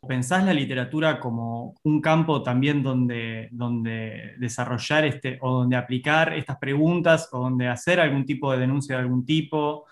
¿Pensás 0.06 0.44
la 0.44 0.54
literatura 0.54 1.20
como 1.20 1.75
un 1.82 2.00
campo 2.00 2.42
también 2.42 2.82
donde, 2.82 3.49
donde 3.52 4.35
desarrollar 4.38 5.04
este, 5.04 5.38
o 5.40 5.61
donde 5.61 5.76
aplicar 5.76 6.32
estas 6.32 6.59
preguntas 6.59 7.28
o 7.32 7.40
donde 7.40 7.68
hacer 7.68 8.00
algún 8.00 8.25
tipo 8.25 8.50
de 8.52 8.59
denuncia 8.59 8.97
de 8.97 9.02
algún 9.02 9.25
tipo? 9.25 9.87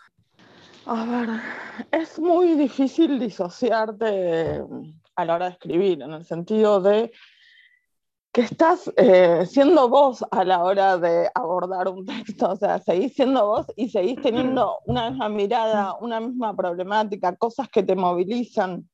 A 0.86 1.04
ver, 1.04 1.28
es 1.92 2.18
muy 2.18 2.54
difícil 2.54 3.18
disociarte 3.18 4.62
a 5.16 5.24
la 5.24 5.34
hora 5.34 5.46
de 5.46 5.52
escribir, 5.52 6.00
en 6.00 6.12
el 6.12 6.24
sentido 6.24 6.80
de 6.80 7.12
que 8.38 8.44
estás 8.44 8.88
eh, 8.96 9.44
siendo 9.46 9.88
vos 9.88 10.24
a 10.30 10.44
la 10.44 10.62
hora 10.62 10.96
de 10.96 11.28
abordar 11.34 11.88
un 11.88 12.06
texto, 12.06 12.50
o 12.50 12.56
sea, 12.56 12.78
seguís 12.78 13.16
siendo 13.16 13.44
vos 13.44 13.66
y 13.74 13.88
seguís 13.88 14.22
teniendo 14.22 14.78
una 14.86 15.10
misma 15.10 15.28
mirada, 15.28 15.96
una 16.00 16.20
misma 16.20 16.54
problemática, 16.54 17.34
cosas 17.34 17.68
que 17.68 17.82
te 17.82 17.96
movilizan. 17.96 18.88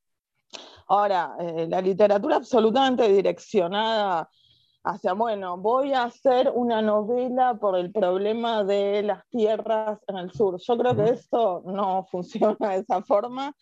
Ahora, 0.89 1.37
eh, 1.39 1.67
la 1.69 1.83
literatura 1.83 2.37
absolutamente 2.37 3.07
direccionada 3.07 4.31
hacia, 4.85 5.15
bueno, 5.15 5.57
voy 5.57 5.95
a 5.95 6.05
hacer 6.05 6.53
una 6.55 6.83
novela 6.83 7.55
por 7.55 7.77
el 7.77 7.91
problema 7.91 8.65
de 8.65 9.03
las 9.03 9.27
tierras 9.31 9.99
en 10.07 10.19
el 10.19 10.31
sur. 10.31 10.61
Yo 10.61 10.77
creo 10.77 10.95
que 10.95 11.11
esto 11.11 11.63
no 11.65 12.05
funciona 12.11 12.69
de 12.71 12.77
esa 12.77 13.03
forma. 13.03 13.55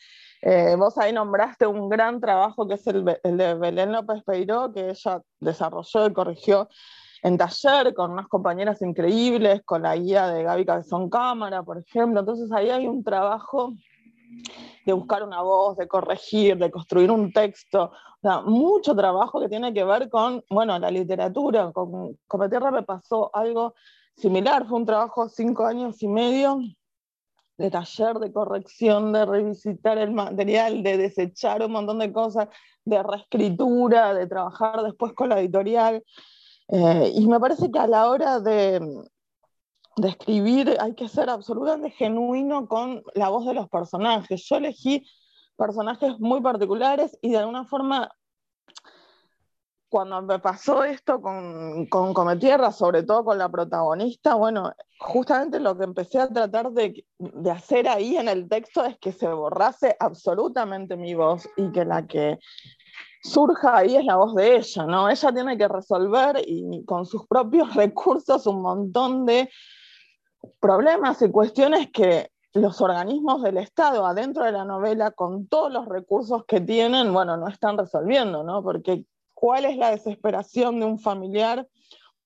Eh, 0.43 0.75
vos 0.77 0.99
ahí 0.99 1.13
nombraste 1.13 1.67
un 1.67 1.89
gran 1.89 2.21
trabajo 2.21 2.67
que 2.67 2.75
es 2.75 2.87
el, 2.89 3.05
de 3.05 3.55
Belén 3.55 3.93
López 3.93 4.25
Peiró, 4.25 4.73
que 4.73 4.91
ella 4.91 5.23
desarrolló 5.39 6.07
y 6.07 6.13
corrigió 6.13 6.69
en 7.23 7.39
taller 7.39 7.95
con 7.95 8.11
unas 8.11 8.27
compañeras 8.27 8.83
increíbles, 8.83 9.63
con 9.65 9.83
la 9.83 9.95
guía 9.95 10.27
de 10.27 10.43
Gaby 10.43 10.67
Cabezón 10.67 11.09
Cámara, 11.09 11.63
por 11.63 11.79
ejemplo. 11.79 12.19
Entonces 12.19 12.51
ahí 12.51 12.69
hay 12.71 12.89
un 12.89 13.05
trabajo 13.05 13.75
de 14.85 14.93
buscar 14.93 15.23
una 15.23 15.43
voz, 15.43 15.77
de 15.77 15.87
corregir, 15.87 16.57
de 16.59 16.71
construir 16.71 17.11
un 17.11 17.33
texto, 17.33 17.85
o 17.85 18.21
sea, 18.21 18.41
mucho 18.43 18.95
trabajo 18.95 19.41
que 19.41 19.49
tiene 19.49 19.73
que 19.73 19.85
ver 19.85 20.09
con, 20.09 20.45
bueno, 20.51 20.79
la 20.79 20.91
literatura. 20.91 21.73
Con 21.73 22.17
Tierra 22.51 22.71
me 22.71 22.83
pasó 22.83 23.31
algo 23.35 23.75
similar, 24.17 24.67
fue 24.69 24.79
un 24.79 24.87
trabajo 24.87 25.29
cinco 25.29 25.65
años 25.65 26.03
y 26.03 26.09
medio 26.09 26.61
de 27.59 27.71
taller, 27.71 28.19
de 28.19 28.33
corrección, 28.33 29.13
de 29.13 29.25
revisitar 29.25 29.99
el 29.99 30.13
material, 30.13 30.83
de 30.83 30.97
desechar 30.97 31.65
un 31.65 31.73
montón 31.73 31.99
de 31.99 32.13
cosas, 32.13 32.49
de 32.85 33.03
reescritura, 33.03 34.15
de 34.15 34.27
trabajar 34.27 34.83
después 34.83 35.13
con 35.13 35.29
la 35.29 35.41
editorial. 35.41 36.03
Eh, 36.69 37.13
y 37.15 37.27
me 37.27 37.39
parece 37.39 37.71
que 37.71 37.79
a 37.79 37.87
la 37.87 38.09
hora 38.09 38.41
de, 38.41 38.81
de 39.97 40.09
escribir 40.09 40.77
hay 40.81 40.95
que 40.95 41.09
ser 41.09 41.29
absolutamente 41.29 41.91
genuino 41.91 42.67
con 42.67 43.03
la 43.15 43.29
voz 43.29 43.47
de 43.47 43.55
los 43.55 43.69
personajes. 43.69 44.45
Yo 44.49 44.57
elegí 44.57 45.07
personajes 45.57 46.19
muy 46.19 46.41
particulares 46.41 47.19
y 47.21 47.31
de 47.31 47.39
alguna 47.39 47.65
forma, 47.65 48.11
cuando 49.89 50.23
me 50.23 50.39
pasó 50.39 50.85
esto 50.85 51.21
con, 51.21 51.87
con 51.87 52.15
Cometierra, 52.15 52.73
sobre 52.73 53.03
todo 53.03 53.25
con 53.25 53.37
la 53.37 53.51
protagonista, 53.51 54.35
bueno, 54.35 54.73
justamente 54.99 55.61
lo 55.61 55.77
que 55.77 55.85
empecé 55.85 56.21
a 56.21 56.29
tratar 56.29 56.73
de, 56.73 57.05
de, 57.19 57.51
hacer 57.51 57.87
ahí 57.87 58.17
en 58.17 58.29
el 58.29 58.49
texto 58.49 58.85
es 58.85 58.99
que 58.99 59.13
se 59.13 59.29
borrase 59.29 59.95
absolutamente 60.01 60.97
mi 60.97 61.15
voz 61.15 61.47
y 61.57 61.71
que 61.71 61.85
la 61.85 62.07
que 62.07 62.39
surja 63.23 63.77
ahí 63.77 63.97
es 63.97 64.05
la 64.05 64.17
voz 64.17 64.35
de 64.35 64.57
ella, 64.57 64.87
¿no? 64.87 65.09
Ella 65.09 65.33
tiene 65.33 65.57
que 65.59 65.69
resolver 65.69 66.43
y 66.45 66.85
con 66.87 67.05
sus 67.05 67.27
propios 67.27 67.75
recursos 67.75 68.47
un 68.47 68.63
montón 68.63 69.27
de 69.27 69.51
problemas 70.61 71.23
y 71.23 71.31
cuestiones 71.31 71.91
que 71.91 72.31
los 72.55 72.81
organismos 72.81 73.43
del 73.43 73.57
Estado 73.59 74.05
adentro 74.07 74.45
de 74.45 74.53
la 74.53 74.65
novela, 74.65 75.11
con 75.11 75.47
todos 75.47 75.73
los 75.73 75.87
recursos 75.89 76.45
que 76.47 76.61
tienen, 76.61 77.13
bueno, 77.13 77.37
no 77.37 77.49
están 77.49 77.79
resolviendo, 77.79 78.43
¿no? 78.43 78.63
Porque 78.63 79.05
¿cuál 79.33 79.65
es 79.65 79.77
la 79.77 79.91
desesperación 79.91 80.79
de 80.79 80.87
un 80.87 80.99
familiar 80.99 81.67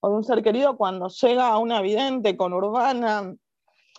o 0.00 0.10
de 0.10 0.16
un 0.16 0.24
ser 0.24 0.42
querido 0.42 0.76
cuando 0.76 1.08
llega 1.08 1.48
a 1.48 1.58
una 1.58 1.80
vidente 1.80 2.36
con 2.36 2.52
urbana, 2.52 3.34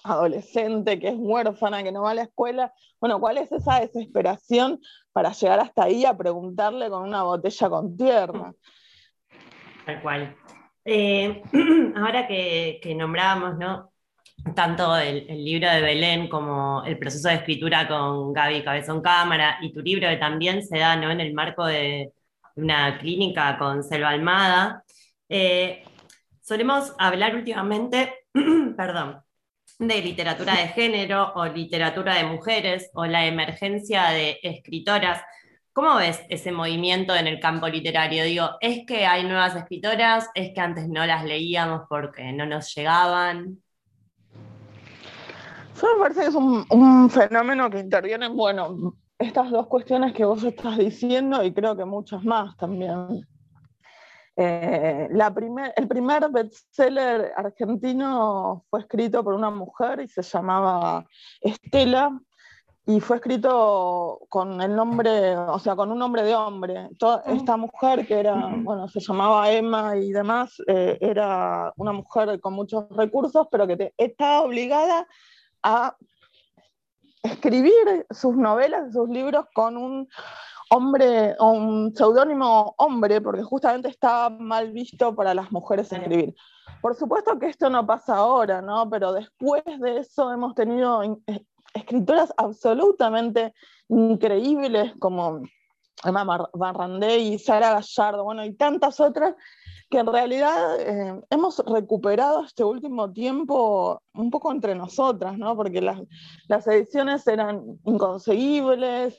adolescente, 0.03 1.00
que 1.00 1.09
es 1.09 1.15
huérfana, 1.17 1.81
que 1.83 1.91
no 1.93 2.01
va 2.01 2.12
a 2.12 2.15
la 2.15 2.24
escuela? 2.24 2.74
Bueno, 3.00 3.19
¿cuál 3.19 3.38
es 3.38 3.51
esa 3.51 3.79
desesperación 3.79 4.81
para 5.13 5.31
llegar 5.31 5.62
hasta 5.62 5.83
ahí 5.83 6.03
a 6.03 6.17
preguntarle 6.17 6.89
con 6.89 7.03
una 7.03 7.24
botella 7.24 7.69
con 7.69 7.95
tierra? 7.95 8.53
Tal 9.86 10.01
cual. 10.01 10.36
Eh, 10.83 11.41
ahora 11.95 12.27
que, 12.27 12.79
que 12.83 12.93
nombrábamos, 12.95 13.57
¿no? 13.57 13.91
Tanto 14.56 14.96
el, 14.98 15.27
libro 15.44 15.70
de 15.70 15.82
Belén 15.82 16.27
como 16.27 16.84
el 16.86 16.98
proceso 16.98 17.27
de 17.29 17.36
escritura 17.36 17.88
con 17.88 18.34
Gaby 18.34 18.63
Cabezón 18.63 19.01
Cámara 19.01 19.58
y 19.62 19.74
tu 19.74 19.82
libro 19.82 20.08
que 20.10 20.17
también 20.17 20.63
se 20.63 20.79
da 20.79 20.96
¿no? 20.96 21.12
en 21.12 21.22
el 21.22 21.34
marco 21.34 21.65
de 21.65 22.12
una 22.56 22.98
clínica 22.98 23.58
con 23.58 23.84
Selva 23.84 24.10
Almada. 24.10 24.84
Eh, 25.29 25.84
solemos 26.41 26.94
hablar 26.98 27.36
últimamente, 27.36 28.25
perdón, 28.77 29.22
de 29.79 30.01
literatura 30.01 30.53
de 30.53 30.67
género 30.70 31.34
o 31.36 31.46
literatura 31.46 32.15
de 32.15 32.24
mujeres 32.24 32.89
o 32.94 33.06
la 33.06 33.25
emergencia 33.25 34.10
de 34.10 34.39
escritoras. 34.41 35.22
¿Cómo 35.72 35.98
ves 35.98 36.22
ese 36.29 36.51
movimiento 36.51 37.15
en 37.15 37.27
el 37.27 37.39
campo 37.39 37.67
literario? 37.67 38.24
Digo, 38.24 38.58
¿es 38.62 38.86
que 38.88 39.06
hay 39.06 39.24
nuevas 39.24 39.56
escritoras? 39.56 40.29
¿Es 40.34 40.51
que 40.56 40.62
antes 40.62 40.88
no 40.89 41.06
las 41.06 41.24
leíamos 41.24 41.84
porque 41.88 42.32
no 42.34 42.48
nos 42.48 42.74
llegaban? 42.74 43.62
Yo 45.79 45.88
me 45.93 46.00
parece 46.00 46.22
que 46.22 46.27
es 46.27 46.36
un, 46.36 47.10
fenómeno 47.10 47.69
que 47.69 47.79
interviene, 47.79 48.29
bueno, 48.29 48.96
estas 49.19 49.51
dos 49.51 49.67
cuestiones 49.67 50.13
que 50.13 50.25
vos 50.25 50.43
estás 50.43 50.77
diciendo 50.77 51.43
y 51.43 51.53
creo 51.53 51.75
que 51.75 51.86
muchas 51.86 52.24
más 52.24 52.57
también. 52.57 53.22
Eh, 54.36 55.07
la 55.12 55.34
el 55.75 55.88
primer 55.88 56.29
bestseller 56.29 57.31
argentino 57.36 58.65
fue 58.69 58.81
escrito 58.81 59.24
por 59.24 59.34
una 59.34 59.50
mujer 59.50 60.00
y 60.01 60.07
se 60.07 60.22
llamaba 60.22 61.03
Estela 61.41 62.19
y 62.86 63.00
fue 63.00 63.17
escrito 63.17 64.19
con 64.29 64.62
el 64.62 64.75
nombre, 64.75 65.36
o 65.36 65.60
sea, 65.60 65.75
con 65.75 65.91
un 65.91 66.00
nombre 66.00 66.24
de 66.24 66.36
hombre. 66.36 66.89
Toda 66.98 67.22
ah. 67.25 67.34
esta 67.34 67.57
mujer 67.57 68.07
que 68.07 68.19
era, 68.19 68.34
bueno, 68.63 68.88
se 68.88 69.00
llamaba 69.00 69.51
Emma 69.51 69.98
y 69.98 70.12
demás, 70.12 70.55
eh, 70.67 70.98
era 71.01 71.72
una 71.75 71.91
mujer 71.91 72.39
con 72.39 72.53
muchos 72.53 72.88
recursos, 72.89 73.48
pero 73.51 73.67
que 73.67 73.93
estaba 73.98 74.41
obligada 74.41 75.05
a 75.63 75.95
escribir 77.23 78.05
sus 78.09 78.35
novelas, 78.35 78.93
sus 78.93 79.09
libros 79.09 79.45
con 79.53 79.77
un 79.77 80.07
hombre, 80.69 81.35
o 81.39 81.51
un 81.51 81.95
seudónimo 81.95 82.75
hombre, 82.77 83.21
porque 83.21 83.43
justamente 83.43 83.89
estaba 83.89 84.29
mal 84.29 84.71
visto 84.71 85.15
para 85.15 85.33
las 85.33 85.51
mujeres 85.51 85.91
escribir. 85.91 86.35
Por 86.81 86.95
supuesto 86.95 87.39
que 87.39 87.47
esto 87.47 87.69
no 87.69 87.85
pasa 87.85 88.17
ahora, 88.17 88.61
¿no? 88.61 88.89
Pero 88.89 89.13
después 89.13 89.63
de 89.79 89.99
eso 89.99 90.31
hemos 90.31 90.53
tenido 90.55 91.03
eh, 91.03 91.45
escritoras 91.73 92.33
absolutamente 92.37 93.53
increíbles 93.89 94.93
como 94.99 95.41
Emma 96.03 96.47
Barrandey, 96.53 97.39
Sara 97.39 97.71
Gallardo, 97.71 98.23
bueno, 98.23 98.45
y 98.45 98.53
tantas 98.53 98.99
otras 98.99 99.35
que 99.89 100.00
en 100.00 100.08
realidad 100.08 100.79
eh, 100.82 101.22
hemos 101.29 101.60
recuperado 101.60 102.44
este 102.44 102.63
último 102.63 103.12
tiempo 103.12 104.01
un 104.13 104.29
poco 104.29 104.51
entre 104.51 104.75
nosotras, 104.75 105.38
¿no? 105.38 105.56
Porque 105.56 105.82
las, 105.82 106.01
las 106.48 106.67
ediciones 106.67 107.25
eran 107.27 107.79
inconseguibles, 107.86 109.15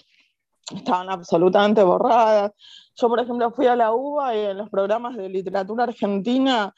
estaban 0.74 1.10
absolutamente 1.10 1.82
borradas. 1.82 2.52
Yo, 2.96 3.08
por 3.08 3.20
ejemplo, 3.20 3.50
fui 3.52 3.66
a 3.66 3.76
la 3.76 3.92
UBA 3.92 4.36
y 4.36 4.40
en 4.40 4.58
los 4.58 4.68
programas 4.68 5.16
de 5.16 5.28
literatura 5.28 5.84
argentina 5.84 6.74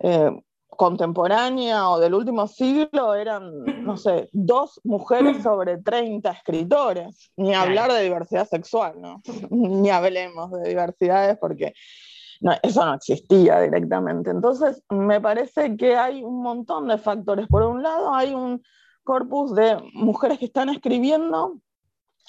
eh, 0.00 0.30
contemporánea 0.68 1.88
o 1.88 2.00
del 2.00 2.14
último 2.14 2.46
siglo 2.48 3.14
eran, 3.14 3.64
no 3.84 3.96
sé, 3.96 4.28
dos 4.32 4.80
mujeres 4.84 5.42
sobre 5.42 5.78
30 5.78 6.30
escritores. 6.30 7.32
Ni 7.36 7.54
hablar 7.54 7.92
de 7.92 8.02
diversidad 8.02 8.46
sexual, 8.48 9.00
¿no? 9.00 9.22
Ni 9.50 9.90
hablemos 9.90 10.50
de 10.50 10.68
diversidades 10.68 11.38
porque 11.38 11.74
eso 12.62 12.84
no 12.84 12.94
existía 12.94 13.60
directamente. 13.60 14.30
Entonces, 14.30 14.82
me 14.90 15.20
parece 15.20 15.76
que 15.76 15.96
hay 15.96 16.22
un 16.22 16.42
montón 16.42 16.88
de 16.88 16.98
factores. 16.98 17.46
Por 17.48 17.62
un 17.62 17.82
lado, 17.82 18.14
hay 18.14 18.34
un 18.34 18.62
corpus 19.02 19.54
de 19.54 19.76
mujeres 19.94 20.38
que 20.38 20.46
están 20.46 20.68
escribiendo 20.68 21.60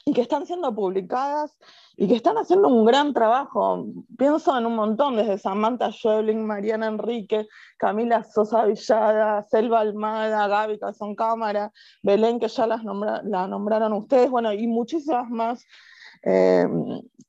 y 0.07 0.13
que 0.13 0.21
están 0.21 0.45
siendo 0.45 0.73
publicadas 0.75 1.57
y 1.97 2.07
que 2.07 2.15
están 2.15 2.37
haciendo 2.37 2.67
un 2.67 2.85
gran 2.85 3.13
trabajo. 3.13 3.87
Pienso 4.17 4.55
en 4.55 4.67
un 4.67 4.75
montón, 4.75 5.15
desde 5.15 5.39
Samantha 5.39 5.91
Schwebling, 5.91 6.45
Mariana 6.45 6.87
Enrique, 6.87 7.47
Camila 7.77 8.23
Sosa 8.23 8.65
Villada, 8.65 9.43
Selva 9.49 9.79
Almada, 9.79 10.47
Gaby 10.47 10.77
Calzón 10.77 11.15
Cámara, 11.15 11.71
Belén, 12.03 12.39
que 12.39 12.49
ya 12.49 12.67
las 12.67 12.83
la 12.83 13.47
nombraron 13.47 13.93
ustedes, 13.93 14.29
bueno, 14.29 14.53
y 14.53 14.67
muchísimas 14.67 15.29
más. 15.29 15.65
Eh, 16.25 16.67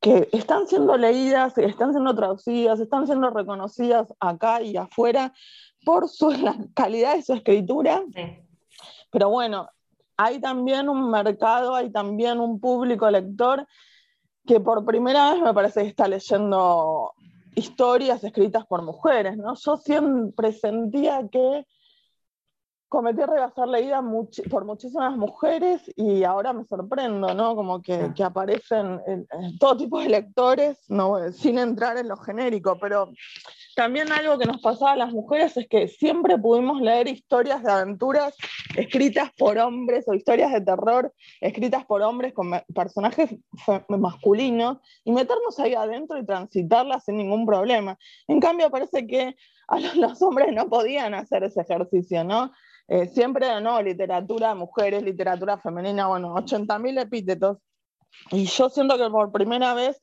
que 0.01 0.29
están 0.33 0.67
siendo 0.67 0.97
leídas, 0.97 1.57
están 1.59 1.93
siendo 1.93 2.15
traducidas, 2.15 2.81
están 2.81 3.07
siendo 3.07 3.31
reconocidas 3.31 4.13
acá 4.21 4.63
y 4.63 4.77
afuera 4.77 5.33
por 5.85 6.09
su, 6.09 6.31
la 6.33 6.57
calidad 6.75 7.17
de 7.17 7.23
su 7.23 7.35
escritura. 7.35 8.03
Pero 9.11 9.31
bueno, 9.31 9.69
hay 10.17 10.41
también 10.41 10.89
un 10.89 11.11
mercado, 11.11 11.75
hay 11.75 11.91
también 11.91 12.41
un 12.41 12.61
público 12.61 13.11
lector 13.11 13.67
que 14.47 14.61
por 14.61 14.85
primera 14.85 15.33
vez 15.33 15.43
me 15.43 15.53
parece 15.53 15.83
que 15.83 15.89
está 15.89 16.09
leyendo 16.09 17.13
historias 17.55 18.23
escritas 18.23 18.65
por 18.67 18.83
mujeres, 18.83 19.37
¿no? 19.37 19.55
Yo 19.55 19.77
siempre 19.77 20.53
sentía 20.53 21.27
que 21.31 21.67
cometí 22.89 23.21
error 23.21 23.41
a 23.41 23.51
ser 23.51 23.69
leída 23.69 24.03
por 24.51 24.65
muchísimas 24.65 25.17
mujeres 25.17 25.83
y 25.97 26.25
ahora 26.25 26.53
me 26.53 26.65
sorprendo, 26.65 27.35
¿no? 27.35 27.57
Como 27.57 27.83
que, 27.83 28.13
que 28.15 28.23
aparecen 28.23 29.01
todo 29.59 29.77
tipo 29.77 30.01
de 30.01 30.09
lectores, 30.09 30.79
no, 30.89 31.33
sin 31.33 31.59
entrar 31.59 31.97
en 31.99 32.09
lo 32.09 32.17
genérico, 32.17 32.79
pero 32.81 33.11
también 33.75 34.11
algo 34.11 34.39
que 34.39 34.47
nos 34.47 34.63
pasaba 34.63 34.93
a 34.93 34.97
las 34.97 35.13
mujeres 35.13 35.57
es 35.57 35.69
que 35.69 35.89
siempre 35.89 36.39
pudimos 36.39 36.81
leer 36.81 37.09
historias 37.09 37.63
de 37.63 37.71
aventuras 37.71 38.35
escritas 38.75 39.31
por 39.37 39.59
hombres 39.59 40.09
o 40.09 40.15
historias 40.15 40.53
de 40.53 40.61
terror 40.63 41.13
escritas 41.41 41.85
por 41.85 42.03
hombres 42.03 42.33
con 42.33 42.51
personajes 42.75 43.37
masculinos 43.89 44.79
y 45.05 45.13
meternos 45.13 45.59
ahí 45.59 45.75
adentro 45.75 46.19
y 46.19 46.25
transitarlas 46.25 47.05
sin 47.05 47.17
ningún 47.19 47.45
problema. 47.47 47.99
En 48.29 48.41
cambio, 48.41 48.71
parece 48.71 49.07
que 49.07 49.37
a 49.69 49.79
los 49.97 50.23
hombres 50.23 50.53
no 50.53 50.69
podían 50.69 51.15
hacer 51.15 51.45
ese 51.45 51.61
ejercicio, 51.61 52.25
¿no? 52.25 52.53
Eh, 52.89 53.07
siempre, 53.07 53.61
¿no? 53.61 53.83
Literatura, 53.83 54.55
mujeres, 54.55 55.03
literatura 55.03 55.59
femenina, 55.59 56.07
bueno, 56.07 56.35
80.000 56.35 57.03
epítetos. 57.03 57.59
Y 58.31 58.45
yo 58.47 58.71
siento 58.71 58.97
que 58.97 59.11
por 59.11 59.33
primera 59.33 59.75
vez 59.75 60.01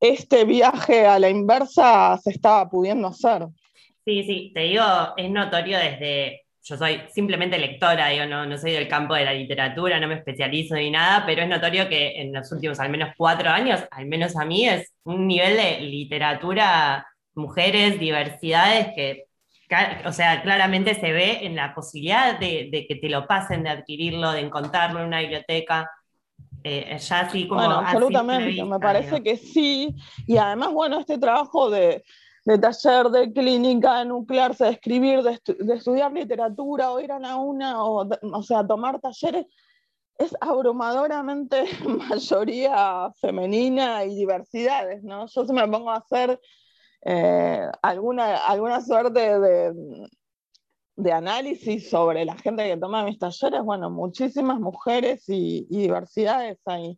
este 0.00 0.44
viaje 0.44 1.06
a 1.06 1.18
la 1.18 1.28
inversa 1.28 2.18
se 2.22 2.30
estaba 2.30 2.68
pudiendo 2.68 3.08
hacer. 3.08 3.46
Sí, 4.04 4.24
sí, 4.24 4.52
te 4.54 4.60
digo, 4.60 4.84
es 5.16 5.30
notorio 5.30 5.78
desde, 5.78 6.42
yo 6.64 6.76
soy 6.76 7.00
simplemente 7.12 7.58
lectora, 7.58 8.08
digo, 8.08 8.26
no, 8.26 8.44
no 8.46 8.58
soy 8.58 8.72
del 8.72 8.88
campo 8.88 9.14
de 9.14 9.24
la 9.24 9.32
literatura, 9.32 10.00
no 10.00 10.08
me 10.08 10.16
especializo 10.16 10.74
ni 10.74 10.90
nada, 10.90 11.24
pero 11.24 11.42
es 11.42 11.48
notorio 11.48 11.88
que 11.88 12.20
en 12.20 12.32
los 12.32 12.50
últimos 12.50 12.80
al 12.80 12.90
menos 12.90 13.10
cuatro 13.16 13.48
años, 13.50 13.80
al 13.92 14.06
menos 14.06 14.36
a 14.36 14.44
mí, 14.44 14.68
es 14.68 14.92
un 15.04 15.28
nivel 15.28 15.56
de 15.56 15.80
literatura, 15.82 17.06
mujeres, 17.34 18.00
diversidades 18.00 18.88
que 18.96 19.26
o 20.04 20.12
sea, 20.12 20.42
claramente 20.42 20.94
se 20.94 21.12
ve 21.12 21.44
en 21.46 21.56
la 21.56 21.74
posibilidad 21.74 22.38
de, 22.38 22.86
que 22.88 22.96
te 22.96 23.08
lo 23.08 23.26
pasen, 23.26 23.62
de 23.62 23.70
adquirirlo, 23.70 24.32
de 24.32 24.40
encontrarlo 24.40 25.00
en 25.00 25.06
una 25.06 25.20
biblioteca. 25.20 25.90
Eh, 26.64 26.96
ya 26.98 27.20
así 27.20 27.48
como. 27.48 27.60
Bueno, 27.60 27.80
absolutamente, 27.80 28.64
me 28.64 28.78
parece 28.78 29.22
que 29.22 29.36
sí. 29.36 29.94
Y 30.26 30.36
además, 30.36 30.72
bueno, 30.72 31.00
este 31.00 31.18
trabajo 31.18 31.70
de, 31.70 32.04
taller, 32.44 33.08
de 33.10 33.32
clínica, 33.32 33.98
de 33.98 34.04
nuclearse, 34.06 34.64
de 34.64 34.70
escribir, 34.70 35.22
de, 35.22 35.40
estudiar 35.74 36.12
literatura, 36.12 36.92
o 36.92 37.00
ir 37.00 37.10
a 37.10 37.18
la 37.18 37.36
una, 37.36 37.84
o, 37.84 38.08
o 38.08 38.42
sea, 38.42 38.66
tomar 38.66 39.00
talleres, 39.00 39.46
es 40.18 40.34
abrumadoramente 40.40 41.64
mayoría 42.08 43.10
femenina 43.20 44.04
y 44.04 44.14
diversidades, 44.14 45.02
¿no? 45.02 45.26
Yo 45.26 45.44
se 45.44 45.52
me 45.52 45.66
pongo 45.66 45.90
a 45.90 45.96
hacer 45.96 46.38
eh, 47.04 47.68
alguna, 47.82 48.36
alguna 48.46 48.80
suerte 48.80 49.40
de, 49.40 50.08
de, 50.96 51.12
análisis 51.12 51.90
sobre 51.90 52.24
la 52.24 52.36
gente 52.36 52.64
que 52.64 52.76
toma 52.76 53.04
mis 53.04 53.18
talleres, 53.18 53.60
bueno, 53.62 53.90
muchísimas 53.90 54.60
mujeres 54.60 55.24
y, 55.28 55.66
diversidades 55.68 56.58
ahí. 56.64 56.96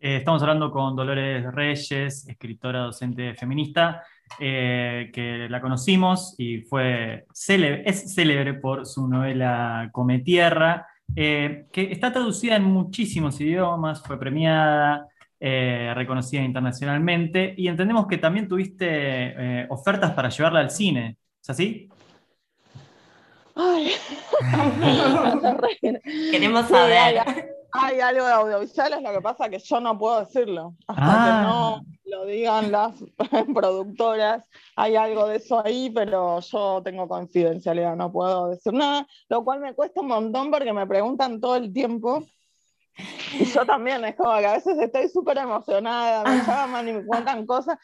Eh, 0.00 0.16
estamos 0.16 0.42
hablando 0.42 0.72
con 0.72 0.96
Dolores 0.96 1.44
Reyes, 1.52 2.26
escritora 2.26 2.80
docente 2.80 3.34
feminista, 3.34 4.02
eh, 4.40 5.10
que 5.12 5.46
la 5.48 5.60
conocimos 5.60 6.34
y 6.38 6.62
fue 6.62 7.26
célebre, 7.32 7.84
es 7.86 8.12
célebre 8.12 8.54
por 8.54 8.86
su 8.86 9.06
novela 9.06 9.88
Come 9.92 10.20
Tierra, 10.20 10.86
que 11.14 11.66
está 11.74 12.12
traducida 12.12 12.56
en 12.56 12.64
muchísimos 12.64 13.40
idiomas, 13.40 14.02
fue 14.02 14.18
premiada, 14.18 15.09
eh, 15.42 15.92
reconocida 15.94 16.42
internacionalmente, 16.42 17.54
y 17.56 17.68
entendemos 17.68 18.06
que 18.06 18.18
también 18.18 18.46
tuviste 18.46 18.86
eh, 18.88 19.66
ofertas 19.70 20.12
para 20.12 20.28
llevarla 20.28 20.60
al 20.60 20.70
cine, 20.70 21.16
¿es 21.40 21.48
así? 21.48 21.88
Ay, 23.54 23.92
queremos 26.30 26.68
saber. 26.68 27.22
hay, 27.72 28.00
algo 28.00 28.26
de 28.26 28.32
audiovisuales, 28.32 29.00
lo 29.02 29.12
que 29.12 29.20
pasa 29.22 29.46
es 29.46 29.50
que 29.50 29.58
yo 29.66 29.80
no 29.80 29.98
puedo 29.98 30.20
decirlo. 30.20 30.74
Hasta 30.86 31.02
que 31.02 31.10
ah. 31.10 31.42
no 31.48 31.84
lo 32.04 32.26
digan 32.26 32.70
las 32.70 32.92
productoras, 33.54 34.46
hay 34.76 34.96
algo 34.96 35.26
de 35.26 35.36
eso 35.36 35.64
ahí, 35.64 35.90
pero 35.94 36.40
yo 36.40 36.82
tengo 36.84 37.08
confidencialidad, 37.08 37.96
no 37.96 38.12
puedo 38.12 38.50
decir 38.50 38.74
nada, 38.74 39.06
lo 39.30 39.42
cual 39.42 39.60
me 39.60 39.74
cuesta 39.74 40.02
un 40.02 40.08
montón 40.08 40.50
porque 40.50 40.74
me 40.74 40.86
preguntan 40.86 41.40
todo 41.40 41.56
el 41.56 41.72
tiempo 41.72 42.26
y 43.38 43.44
yo 43.44 43.64
también, 43.66 44.04
es 44.04 44.16
como 44.16 44.36
que 44.38 44.46
a 44.46 44.52
veces 44.52 44.78
estoy 44.78 45.08
súper 45.08 45.38
emocionada, 45.38 46.24
me 46.24 46.40
ah. 46.40 46.44
llaman 46.46 46.88
y 46.88 46.92
me 46.92 47.06
cuentan 47.06 47.46
cosas, 47.46 47.78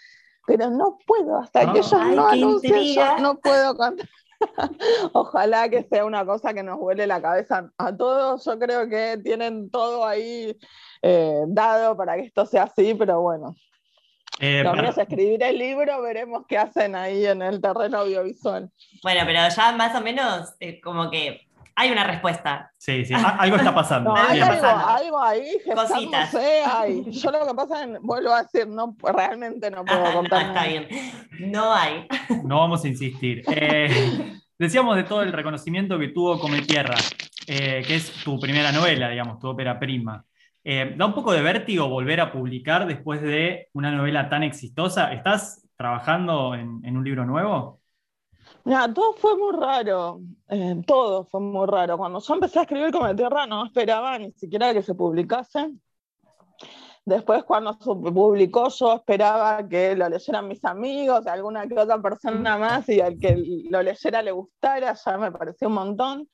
pero 0.47 0.71
no 0.71 0.99
puedo, 1.07 1.39
hasta 1.39 1.73
que 1.73 1.79
ellos 1.79 1.93
no 2.15 2.29
anuncien, 2.29 2.95
yo 2.95 3.19
no 3.19 3.39
puedo 3.39 3.77
contar. 3.77 4.09
Ojalá 5.13 5.69
que 5.69 5.83
sea 5.85 6.05
una 6.05 6.25
cosa 6.25 6.55
que 6.55 6.63
nos 6.63 6.79
huele 6.79 7.07
la 7.07 7.21
cabeza 7.21 7.71
a 7.79 7.97
todos. 7.97 8.45
Yo 8.45 8.59
creo 8.59 8.89
que 8.89 9.19
tienen 9.23 9.71
todo 9.71 10.07
ahí 10.07 10.57
eh, 11.03 11.43
dado 11.49 11.97
para 11.97 12.17
que 12.17 12.23
esto 12.23 12.47
sea 12.47 12.65
así, 12.65 12.95
pero 12.95 13.21
bueno. 13.21 13.57
Eh, 14.39 14.63
Lo 14.63 14.75
es 14.75 14.99
escribir 14.99 15.43
el 15.43 15.59
libro, 15.59 16.03
veremos 16.03 16.45
qué 16.47 16.59
hacen 16.59 16.95
ahí 16.95 17.25
en 17.25 17.41
el 17.41 17.61
terreno 17.61 17.99
audiovisual. 17.99 18.71
Bueno, 19.03 19.21
pero 19.25 19.41
ya 19.49 19.73
más 19.73 19.95
o 19.95 20.03
menos 20.03 20.55
eh, 20.61 20.79
como 20.81 21.11
que 21.11 21.46
hay 21.75 21.91
una 21.91 22.05
respuesta. 22.05 22.73
Sí, 22.77 23.05
sí, 23.05 23.15
algo 23.39 23.57
está 23.57 23.75
pasando. 23.75 24.15
hay 24.15 24.41
algo, 24.41 25.23
ahí, 25.23 25.53
cositas. 25.75 26.33
Yo 26.33 27.31
lo 27.31 27.47
que 27.47 27.55
pasa 27.55 27.85
es, 27.85 28.01
vuelvo 28.01 28.33
a 28.33 28.43
decir, 28.43 28.67
no, 28.67 28.97
realmente 29.03 29.71
no 29.71 29.85
puedo 29.85 30.13
contar. 30.13 30.47
está 30.47 30.67
bien, 30.67 30.89
no 31.39 31.75
hay. 31.75 32.07
No 32.45 32.61
vamos 32.61 32.85
a 32.85 32.89
insistir. 32.89 33.43
Eh, 33.49 34.39
decíamos 34.59 34.97
de 34.97 35.05
todo 35.05 35.23
el 35.23 35.33
reconocimiento 35.33 35.99
que 35.99 36.09
tuvo 36.09 36.39
Come 36.39 36.63
Tierra, 36.63 36.97
eh, 37.47 37.83
que 37.87 37.97
es 37.97 38.11
tu 38.25 38.39
primera 38.39 38.73
novela, 38.73 39.09
digamos, 39.09 39.39
tu 39.39 39.49
ópera 39.49 39.79
prima. 39.79 40.25
Eh, 40.65 40.95
¿Da 40.97 41.07
un 41.07 41.15
poco 41.15 41.33
de 41.33 41.43
vértigo 41.43 41.89
volver 41.89 42.21
a 42.21 42.33
publicar 42.33 42.87
después 42.87 43.23
de 43.23 43.69
una 43.73 43.93
novela 43.93 44.29
tan 44.29 44.43
exitosa? 44.43 45.13
¿Estás 45.13 45.67
trabajando 45.77 46.55
en 46.55 46.97
un 46.97 47.05
libro 47.05 47.25
nuevo? 47.25 47.81
Todo 48.67 49.13
fue 49.13 49.37
muy 49.37 49.53
raro, 49.53 50.21
eh, 50.49 50.83
todo 50.85 51.25
fue 51.27 51.41
muy 51.41 51.69
raro. 51.69 51.97
Cuando 51.97 52.19
yo 52.19 52.35
empecé 52.35 52.59
a 52.59 52.63
escribir 52.63 52.91
Come 52.91 53.15
Tierra 53.15 53.47
no 53.47 53.65
esperaba 53.65 54.19
ni 54.19 54.33
siquiera 54.33 54.75
que 54.75 54.83
se 54.83 54.93
publicase. 54.93 55.71
Después 57.05 57.45
cuando 57.45 57.75
se 57.75 57.85
publicó 57.85 58.69
yo 58.71 58.95
esperaba 58.95 59.69
que 59.69 59.95
lo 59.95 60.09
leyeran 60.09 60.49
mis 60.49 60.65
amigos, 60.65 61.29
alguna 61.29 61.69
que 61.69 61.79
otra 61.79 62.03
persona 62.03 62.59
más 62.59 62.89
y 62.89 63.01
al 63.01 63.17
que 63.21 63.37
lo 63.71 63.81
leyera 63.83 64.21
le 64.21 64.33
gustara, 64.33 64.95
ya 64.95 65.17
me 65.17 65.31
pareció 65.31 65.69
un 65.69 65.75
montón. 65.75 66.29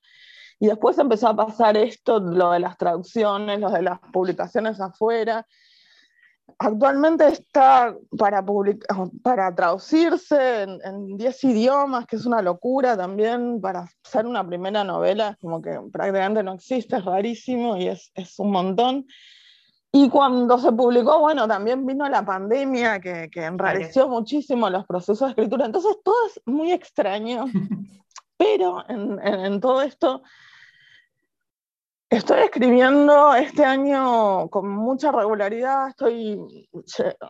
Y 0.59 0.69
después 0.69 0.97
empezó 0.99 1.29
a 1.29 1.37
pasar 1.37 1.77
esto, 1.77 2.19
lo 2.19 2.53
de 2.53 2.61
las 2.61 2.79
traducciones, 2.79 3.61
lo 3.61 3.69
de 3.69 3.83
las 3.83 3.99
publicaciones 4.11 4.81
afuera. 4.81 5.47
Actualmente 6.59 7.27
está 7.27 7.95
para, 8.17 8.45
para 9.23 9.55
traducirse 9.55 10.63
en 10.63 11.17
10 11.17 11.45
idiomas, 11.45 12.07
que 12.07 12.17
es 12.17 12.27
una 12.27 12.43
locura 12.43 12.97
también, 12.97 13.61
para 13.61 13.89
hacer 14.05 14.27
una 14.27 14.47
primera 14.47 14.85
novela, 14.85 15.31
es 15.31 15.37
como 15.39 15.61
que 15.61 15.79
prácticamente 15.93 16.43
no 16.43 16.55
existe, 16.55 16.97
es 16.97 17.05
rarísimo 17.05 17.77
y 17.77 17.89
es, 17.89 18.13
es 18.15 18.39
un 18.39 18.53
montón. 18.53 19.07
Y 19.95 20.09
cuando 20.09 20.57
se 20.57 20.73
publicó, 20.73 21.21
bueno, 21.21 21.47
también 21.47 21.85
vino 21.85 22.09
la 22.09 22.25
pandemia 22.25 22.99
que, 22.99 23.29
que 23.31 23.45
enrareció 23.45 24.09
muchísimo 24.09 24.71
los 24.71 24.87
procesos 24.87 25.21
de 25.21 25.29
escritura. 25.29 25.67
Entonces 25.67 25.99
todo 26.03 26.15
es 26.29 26.41
muy 26.47 26.73
extraño, 26.73 27.45
pero 28.39 28.89
en, 28.89 29.21
en, 29.21 29.61
todo 29.61 29.83
esto 29.83 30.23
estoy 32.17 32.41
escribiendo 32.41 33.35
este 33.35 33.65
año 33.65 34.49
con 34.51 34.69
mucha 34.69 35.11
regularidad. 35.11 35.89
Estoy 35.89 36.69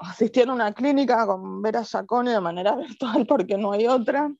asistiendo 0.00 0.52
a 0.52 0.56
una 0.56 0.72
clínica 0.72 1.24
con 1.26 1.62
Vera 1.62 1.84
Giacone 1.84 2.32
de 2.32 2.40
manera 2.40 2.74
virtual 2.76 3.26
porque 3.26 3.56
no 3.56 3.72
hay 3.72 3.86
otra. 3.86 4.30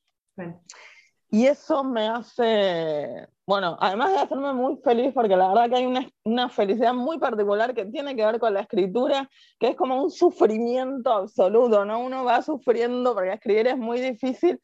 Y 1.31 1.47
eso 1.47 1.85
me 1.85 2.09
hace, 2.09 3.27
bueno, 3.47 3.77
además 3.81 4.11
de 4.11 4.19
hacerme 4.19 4.53
muy 4.53 4.77
feliz, 4.85 5.13
porque 5.15 5.37
la 5.37 5.49
verdad 5.49 5.71
que 5.71 5.77
hay 5.77 5.87
una, 5.87 6.11
una, 6.25 6.49
felicidad 6.51 6.93
muy 6.93 7.19
particular 7.19 7.73
que 7.73 7.87
tiene 7.87 8.15
que 8.15 8.25
ver 8.25 8.39
con 8.39 8.53
la 8.53 8.61
escritura, 8.61 9.31
que 9.59 9.69
es 9.69 9.77
como 9.77 10.03
un 10.03 10.11
sufrimiento 10.11 11.11
absoluto, 11.11 11.87
¿no? 11.87 12.01
Uno 12.01 12.25
va 12.25 12.43
sufriendo 12.43 13.15
porque 13.15 13.33
escribir 13.33 13.69
es 13.69 13.79
muy 13.79 14.01
difícil 14.01 14.61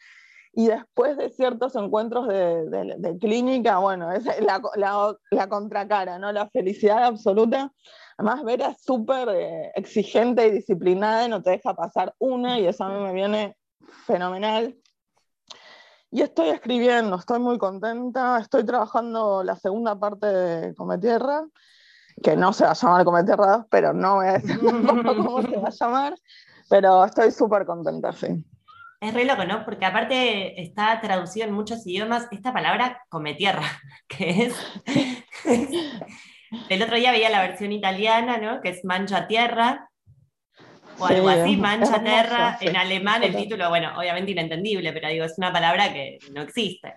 y 0.53 0.67
después 0.69 1.17
de 1.17 1.31
ciertos 1.31 1.77
encuentros 1.77 2.27
de, 2.27 2.97
de, 2.99 3.19
clínica, 3.19 3.79
bueno, 3.79 4.11
es 4.13 4.25
la, 4.25 4.61
la, 4.77 5.17
la, 5.31 5.49
contracara, 5.49 6.19
¿no? 6.19 6.33
La 6.33 6.49
felicidad 6.49 7.05
absoluta. 7.05 7.73
Además, 8.17 8.43
Vera 8.45 8.71
es 8.71 8.83
súper 8.83 9.29
eh, 9.29 9.71
exigente 9.75 10.47
y 10.47 10.51
disciplinada 10.51 11.27
y 11.27 11.29
no 11.29 11.43
te 11.43 11.51
deja 11.51 11.75
pasar 11.75 12.15
una 12.19 12.59
y 12.59 12.67
eso 12.67 12.85
a 12.85 12.89
mí 12.89 13.01
me 13.01 13.13
viene 13.13 13.57
fenomenal. 14.07 14.77
Y 16.11 16.23
estoy 16.23 16.49
escribiendo, 16.49 17.17
estoy 17.17 17.39
muy 17.39 17.59
contenta, 17.59 18.39
estoy 18.41 18.65
trabajando 18.65 19.45
la 19.45 19.57
segunda 19.57 19.99
parte 19.99 20.27
de 20.27 20.75
Cometierra, 20.75 21.47
que 22.23 22.35
no 22.35 22.55
se 22.55 22.65
va 22.65 22.71
a 22.71 22.75
llamar 22.75 23.05
Cometierra 23.05 23.57
2, 23.59 23.67
pero 23.71 23.93
no 23.93 24.17
voy 24.17 24.29
a 24.29 24.33
decir 24.33 24.59
cómo 24.61 25.43
se 25.43 25.57
va 25.57 25.69
a 25.69 25.71
llamar, 25.71 26.15
pero 26.71 27.05
estoy 27.05 27.31
súper 27.31 27.67
contenta, 27.67 28.13
sí. 28.13 28.43
Es 29.01 29.15
re 29.15 29.25
loco, 29.25 29.45
¿no? 29.45 29.65
Porque 29.65 29.87
aparte 29.87 30.61
está 30.61 31.01
traducido 31.01 31.47
en 31.47 31.53
muchos 31.53 31.87
idiomas 31.87 32.27
esta 32.33 32.53
palabra 32.53 33.03
cometierra, 33.09 33.67
que 34.09 34.47
es... 34.47 34.55
El 36.71 36.83
otro 36.83 36.97
día 36.97 37.13
veía 37.13 37.29
la 37.29 37.43
versión 37.43 37.73
italiana, 37.73 38.39
¿no? 38.39 38.63
Que 38.63 38.71
es 38.71 38.83
mancha 38.83 39.27
tierra, 39.27 39.91
o 40.99 41.07
algo 41.07 41.29
así, 41.29 41.57
mancha 41.57 42.03
terra, 42.03 42.59
en 42.61 42.75
alemán 42.75 43.23
el 43.23 43.37
título, 43.37 43.69
bueno, 43.69 43.91
obviamente 43.99 44.33
inentendible, 44.33 44.93
pero 44.93 45.09
digo, 45.09 45.25
es 45.27 45.37
una 45.39 45.53
palabra 45.53 45.93
que 45.93 46.19
no 46.33 46.43
existe. 46.43 46.95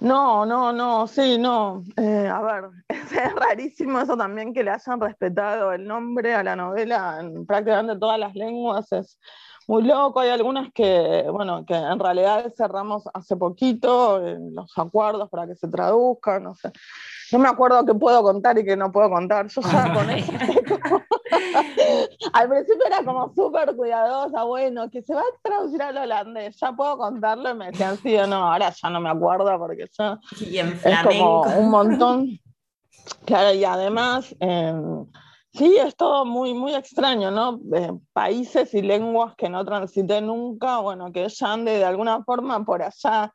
No, 0.00 0.44
no, 0.44 0.72
no, 0.72 1.06
sí, 1.06 1.38
no. 1.38 1.82
Eh, 1.96 2.28
a 2.28 2.40
ver, 2.42 2.64
es 2.88 3.34
rarísimo 3.34 4.00
eso 4.00 4.16
también 4.16 4.52
que 4.52 4.62
le 4.62 4.70
hayan 4.70 5.00
respetado 5.00 5.72
el 5.72 5.86
nombre 5.86 6.34
a 6.34 6.42
la 6.42 6.54
novela 6.54 7.18
en 7.20 7.46
prácticamente 7.46 7.98
todas 7.98 8.18
las 8.18 8.34
lenguas. 8.34 8.92
Es 8.92 9.18
muy 9.66 9.82
loco. 9.82 10.20
Hay 10.20 10.30
algunas 10.30 10.72
que, 10.72 11.24
bueno, 11.30 11.64
que 11.64 11.74
en 11.74 11.98
realidad 11.98 12.52
cerramos 12.56 13.04
hace 13.12 13.36
poquito 13.36 14.18
los 14.18 14.72
acuerdos 14.76 15.28
para 15.28 15.46
que 15.46 15.56
se 15.56 15.68
traduzcan, 15.68 16.44
no 16.44 16.54
sé. 16.54 16.70
No 17.32 17.38
me 17.38 17.48
acuerdo 17.48 17.84
qué 17.84 17.94
puedo 17.94 18.22
contar 18.22 18.58
y 18.58 18.64
qué 18.64 18.76
no 18.76 18.92
puedo 18.92 19.10
contar. 19.10 19.48
Yo 19.48 19.60
ya 19.60 19.90
con 19.94 20.10
eso. 20.10 20.32
Al 22.32 22.48
principio 22.48 22.86
era 22.86 23.04
como 23.04 23.32
súper 23.34 23.74
cuidadosa, 23.74 24.44
bueno, 24.44 24.90
que 24.90 25.02
se 25.02 25.14
va 25.14 25.20
a 25.20 25.42
traducir 25.42 25.82
al 25.82 25.96
holandés, 25.96 26.56
ya 26.58 26.72
puedo 26.72 26.98
contarlo 26.98 27.50
y 27.50 27.54
me 27.54 27.66
decían 27.66 27.96
sí 27.98 28.16
o 28.16 28.26
no, 28.26 28.52
ahora 28.52 28.70
ya 28.70 28.90
no 28.90 29.00
me 29.00 29.10
acuerdo 29.10 29.58
porque 29.58 29.86
ya 29.96 30.18
es 30.84 30.98
como 31.02 31.42
un 31.42 31.70
montón. 31.70 32.40
Claro, 33.24 33.54
y 33.54 33.64
además, 33.64 34.34
em, 34.40 35.06
sí, 35.56 35.76
es 35.78 35.96
todo 35.96 36.24
muy, 36.24 36.54
muy 36.54 36.74
extraño, 36.74 37.30
¿no? 37.30 37.60
Eh, 37.74 37.92
países 38.12 38.72
y 38.74 38.82
lenguas 38.82 39.34
que 39.36 39.48
no 39.48 39.64
transité 39.64 40.20
nunca, 40.20 40.78
bueno, 40.78 41.12
que 41.12 41.28
ya 41.28 41.52
ande 41.52 41.78
de 41.78 41.84
alguna 41.84 42.22
forma 42.24 42.64
por 42.64 42.82
allá. 42.82 43.32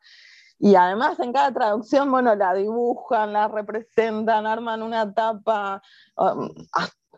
Y 0.58 0.74
además 0.76 1.18
en 1.20 1.32
cada 1.32 1.52
traducción, 1.52 2.10
bueno, 2.10 2.34
la 2.34 2.54
dibujan, 2.54 3.32
la 3.32 3.48
representan, 3.48 4.46
arman 4.46 4.82
una 4.82 5.12
tapa. 5.12 5.82
Um, 6.16 6.48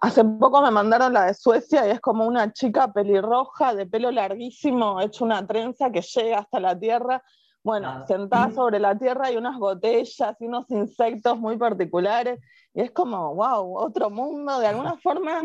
Hace 0.05 0.23
poco 0.23 0.61
me 0.61 0.71
mandaron 0.71 1.15
la 1.15 1.25
de 1.25 1.33
Suecia 1.33 1.87
y 1.87 1.91
es 1.91 2.01
como 2.01 2.27
una 2.27 2.53
chica 2.53 2.93
pelirroja 2.93 3.75
de 3.75 3.87
pelo 3.87 4.11
larguísimo, 4.11 5.01
hecho 5.01 5.25
una 5.25 5.47
trenza 5.47 5.91
que 5.91 6.03
llega 6.03 6.41
hasta 6.41 6.61
la 6.61 6.79
tierra. 6.79 7.23
Bueno, 7.65 8.07
sentada 8.07 8.51
sobre 8.51 8.79
la 8.79 8.97
tierra 8.99 9.33
y 9.33 9.39
unas 9.39 9.59
botellas 9.59 10.37
y 10.39 10.47
unos 10.47 10.71
insectos 10.71 11.39
muy 11.39 11.57
particulares. 11.57 12.39
Y 12.75 12.83
es 12.83 12.91
como, 12.91 13.35
wow, 13.35 13.79
otro 13.79 14.11
mundo. 14.11 14.59
De 14.59 14.67
alguna 14.67 14.97
forma 15.03 15.41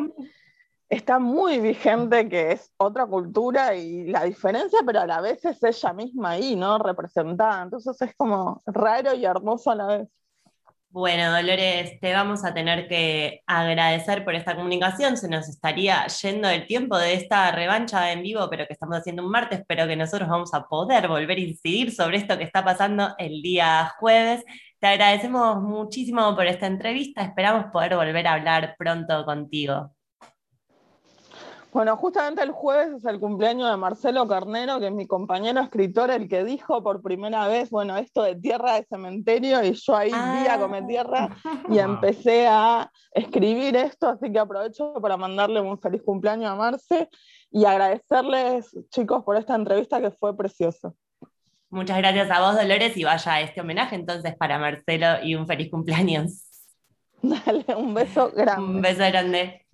está 0.90 1.18
muy 1.18 1.60
vigente 1.60 2.28
que 2.28 2.52
es 2.52 2.74
otra 2.76 3.06
cultura 3.06 3.74
y 3.76 4.08
la 4.08 4.26
diferencia, 4.26 4.80
pero 4.86 5.00
a 5.00 5.08
la 5.08 5.22
vez 5.22 5.46
es 5.46 5.64
ella 5.64 5.94
misma 5.94 6.32
ahí, 6.32 6.58
¿no? 6.58 6.78
Representada. 6.78 7.64
Entonces 7.64 8.02
es 8.02 8.14
como 8.18 8.62
raro 8.66 9.14
y 9.14 9.24
hermoso 9.24 9.72
a 9.72 9.76
la 9.76 9.86
vez. 9.86 10.10
Bueno, 10.92 11.32
Dolores, 11.32 12.00
te 12.00 12.14
vamos 12.14 12.44
a 12.44 12.54
tener 12.54 12.88
que 12.88 13.42
agradecer 13.46 14.26
por 14.26 14.34
esta 14.34 14.56
comunicación. 14.56 15.18
Se 15.18 15.30
nos 15.30 15.48
estaría 15.48 16.08
yendo 16.08 16.50
el 16.50 16.66
tiempo 16.66 16.98
de 16.98 17.14
esta 17.14 17.52
revancha 17.52 18.12
en 18.12 18.24
vivo, 18.24 18.50
pero 18.50 18.66
que 18.66 18.74
estamos 18.74 18.98
haciendo 18.98 19.24
un 19.24 19.30
martes, 19.30 19.62
pero 19.68 19.88
que 19.88 19.96
nosotros 19.96 20.28
vamos 20.28 20.52
a 20.56 20.64
poder 20.68 21.08
volver 21.08 21.38
a 21.38 21.42
incidir 21.42 21.94
sobre 21.94 22.18
esto 22.18 22.40
que 22.40 22.44
está 22.44 22.66
pasando 22.66 23.14
el 23.20 23.42
día 23.44 23.94
jueves. 24.00 24.44
Te 24.80 24.88
agradecemos 24.88 25.62
muchísimo 25.62 26.36
por 26.36 26.48
esta 26.48 26.66
entrevista. 26.66 27.22
Esperamos 27.24 27.66
poder 27.72 27.96
volver 27.96 28.26
a 28.28 28.34
hablar 28.34 28.76
pronto 28.78 29.26
contigo. 29.26 29.92
Bueno, 31.72 31.96
justamente 31.98 32.42
el 32.42 32.52
jueves 32.52 32.96
es 32.96 33.06
el 33.06 33.20
cumpleaños 33.20 33.70
de 33.70 33.78
Marcelo 33.78 34.28
Carnero, 34.28 34.80
que 34.80 34.88
es 34.88 34.92
mi 34.92 35.06
compañero 35.06 35.62
escritor, 35.62 36.10
el 36.10 36.28
que 36.28 36.44
dijo 36.44 36.82
por 36.82 37.04
primera 37.04 37.48
vez, 37.48 37.70
bueno, 37.70 37.96
esto 37.96 38.24
de 38.24 38.36
tierra 38.36 38.74
de 38.74 38.86
cementerio, 38.90 39.64
y 39.64 39.74
yo 39.74 39.96
ahí 39.96 40.10
ah. 40.12 40.40
día 40.42 40.60
comé 40.60 40.82
tierra 40.82 41.30
y 41.70 41.78
empecé 41.78 42.48
a 42.48 42.92
escribir 43.12 43.76
esto, 43.76 44.10
así 44.10 44.32
que 44.32 44.40
aprovecho 44.40 44.94
para 45.00 45.16
mandarle 45.16 45.62
un 45.62 45.80
feliz 45.80 46.02
cumpleaños 46.02 46.50
a 46.50 46.56
Marce 46.56 47.08
y 47.52 47.66
agradecerles, 47.66 48.76
chicos, 48.90 49.24
por 49.24 49.38
esta 49.38 49.54
entrevista 49.54 50.02
que 50.02 50.10
fue 50.10 50.36
preciosa. 50.36 50.92
Muchas 51.70 52.00
gracias 52.00 52.32
a 52.32 52.42
vos, 52.42 52.56
Dolores, 52.56 52.98
y 52.98 53.04
vaya 53.04 53.42
este 53.42 53.62
homenaje 53.62 53.96
entonces 53.96 54.36
para 54.36 54.58
Marcelo 54.58 55.24
y 55.24 55.36
un 55.36 55.46
feliz 55.46 55.70
cumpleaños. 55.70 56.46
Dale, 57.22 57.76
un 57.76 57.94
beso 57.94 58.32
grande. 58.32 58.64
Un 58.64 58.82
beso 58.82 59.04
grande. 59.04 59.69